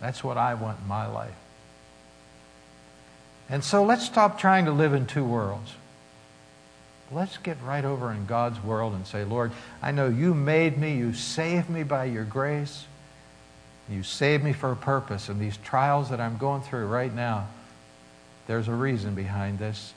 That's 0.00 0.24
what 0.24 0.38
I 0.38 0.54
want 0.54 0.80
in 0.80 0.88
my 0.88 1.06
life. 1.06 1.34
And 3.50 3.64
so 3.64 3.84
let's 3.84 4.04
stop 4.04 4.38
trying 4.38 4.66
to 4.66 4.72
live 4.72 4.94
in 4.94 5.06
two 5.06 5.24
worlds. 5.24 5.72
Let's 7.10 7.38
get 7.38 7.56
right 7.62 7.84
over 7.84 8.12
in 8.12 8.26
God's 8.26 8.62
world 8.62 8.92
and 8.92 9.06
say, 9.06 9.24
Lord, 9.24 9.52
I 9.82 9.92
know 9.92 10.08
you 10.08 10.34
made 10.34 10.76
me, 10.76 10.96
you 10.96 11.14
saved 11.14 11.70
me 11.70 11.82
by 11.82 12.04
your 12.04 12.24
grace. 12.24 12.84
You 13.88 14.02
saved 14.02 14.44
me 14.44 14.52
for 14.52 14.72
a 14.72 14.76
purpose. 14.76 15.30
And 15.30 15.40
these 15.40 15.56
trials 15.58 16.10
that 16.10 16.20
I'm 16.20 16.36
going 16.36 16.60
through 16.60 16.86
right 16.86 17.14
now, 17.14 17.48
there's 18.48 18.66
a 18.66 18.74
reason 18.74 19.14
behind 19.14 19.58
this. 19.58 19.92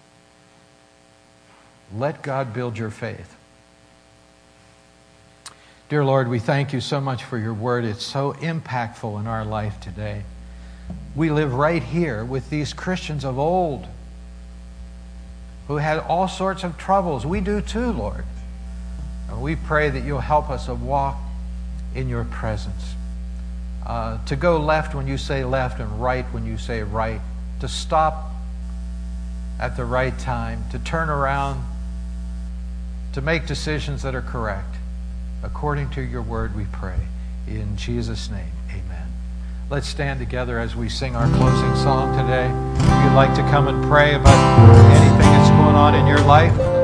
Let 1.96 2.22
God 2.22 2.54
build 2.54 2.78
your 2.78 2.92
faith. 2.92 3.36
Dear 5.90 6.06
Lord, 6.06 6.28
we 6.28 6.38
thank 6.38 6.74
you 6.74 6.82
so 6.82 7.02
much 7.02 7.24
for 7.24 7.38
your 7.38 7.54
word. 7.54 7.86
It's 7.86 8.06
so 8.06 8.34
impactful 8.34 9.20
in 9.20 9.26
our 9.26 9.44
life 9.44 9.80
today. 9.80 10.24
We 11.16 11.32
live 11.32 11.54
right 11.54 11.82
here 11.82 12.24
with 12.24 12.50
these 12.50 12.74
Christians 12.74 13.26
of 13.26 13.40
old 13.40 13.88
who 15.68 15.78
had 15.78 16.00
all 16.00 16.28
sorts 16.28 16.64
of 16.66 16.78
troubles. 16.78 17.26
We 17.26 17.40
do 17.40 17.62
too, 17.62 17.92
Lord. 17.94 18.26
And 19.30 19.42
we 19.42 19.56
pray 19.56 19.90
that 19.90 20.02
you'll 20.02 20.20
help 20.20 20.50
us 20.50 20.66
to 20.66 20.76
walk 20.76 21.18
in 21.96 22.10
your 22.10 22.26
presence. 22.26 22.96
Uh, 23.86 24.24
to 24.26 24.36
go 24.36 24.60
left 24.60 24.94
when 24.94 25.08
you 25.08 25.18
say 25.18 25.46
left 25.46 25.80
and 25.80 26.02
right 26.02 26.26
when 26.34 26.46
you 26.46 26.58
say 26.58 26.84
right. 26.84 27.22
To 27.62 27.70
stop 27.70 28.31
at 29.62 29.78
the 29.78 29.86
right 29.86 30.18
time. 30.20 30.66
To 30.72 30.80
turn 30.80 31.10
around. 31.10 31.64
To 33.14 33.22
make 33.22 33.46
decisions 33.46 34.02
that 34.02 34.16
are 34.16 34.22
correct. 34.22 34.76
According 35.44 35.92
to 35.92 36.02
your 36.02 36.22
word, 36.22 36.56
we 36.56 36.66
pray. 36.66 37.00
In 37.48 37.78
Jesus' 37.78 38.30
name. 38.30 38.52
Amen. 38.70 39.08
Let's 39.70 39.88
stand 39.88 40.20
together 40.20 40.60
as 40.60 40.76
we 40.76 40.90
sing 40.90 41.16
our 41.16 41.28
closing 41.38 41.76
song 41.76 42.18
today. 42.18 42.48
If 42.48 43.06
you'd 43.06 43.16
like 43.16 43.34
to 43.36 43.42
come 43.52 43.68
and 43.68 43.84
pray 43.86 44.16
about 44.16 44.90
anything 44.92 45.20
that's 45.20 45.50
going 45.52 45.76
on 45.76 45.96
in 45.96 46.06
your 46.08 46.22
life, 46.22 46.81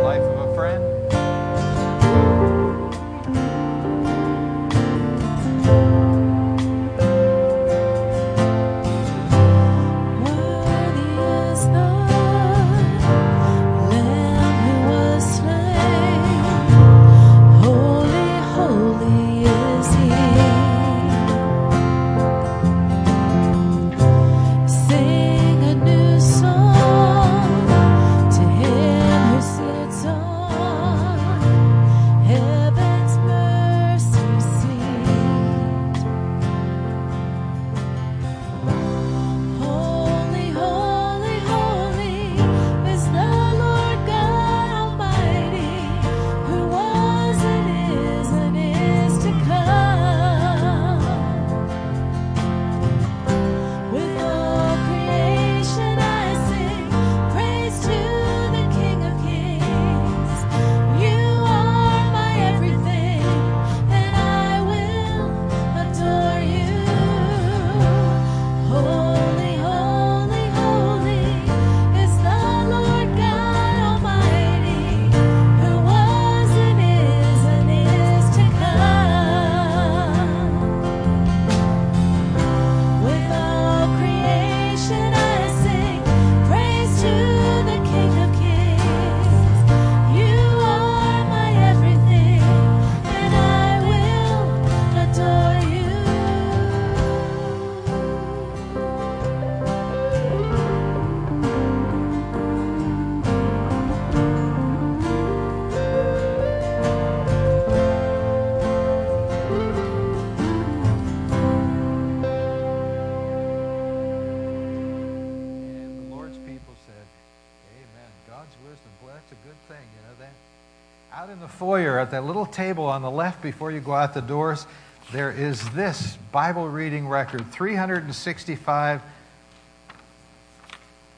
at 121.99 122.11
that 122.11 122.25
little 122.25 122.45
table 122.45 122.85
on 122.85 123.01
the 123.01 123.11
left 123.11 123.41
before 123.41 123.71
you 123.71 123.79
go 123.79 123.93
out 123.93 124.13
the 124.13 124.21
doors, 124.21 124.67
there 125.11 125.31
is 125.31 125.67
this 125.69 126.17
Bible 126.31 126.67
reading 126.67 127.07
record 127.07 127.49
365 127.51 129.01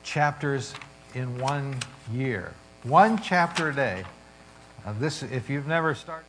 chapters 0.04 0.74
in 1.14 1.40
one 1.40 1.76
year. 2.12 2.54
One 2.84 3.20
chapter 3.20 3.70
a 3.70 3.76
day. 3.76 4.04
Now 4.86 4.94
this, 4.94 5.24
if 5.24 5.50
you've 5.50 5.68
never 5.68 5.96
started. 5.96 6.29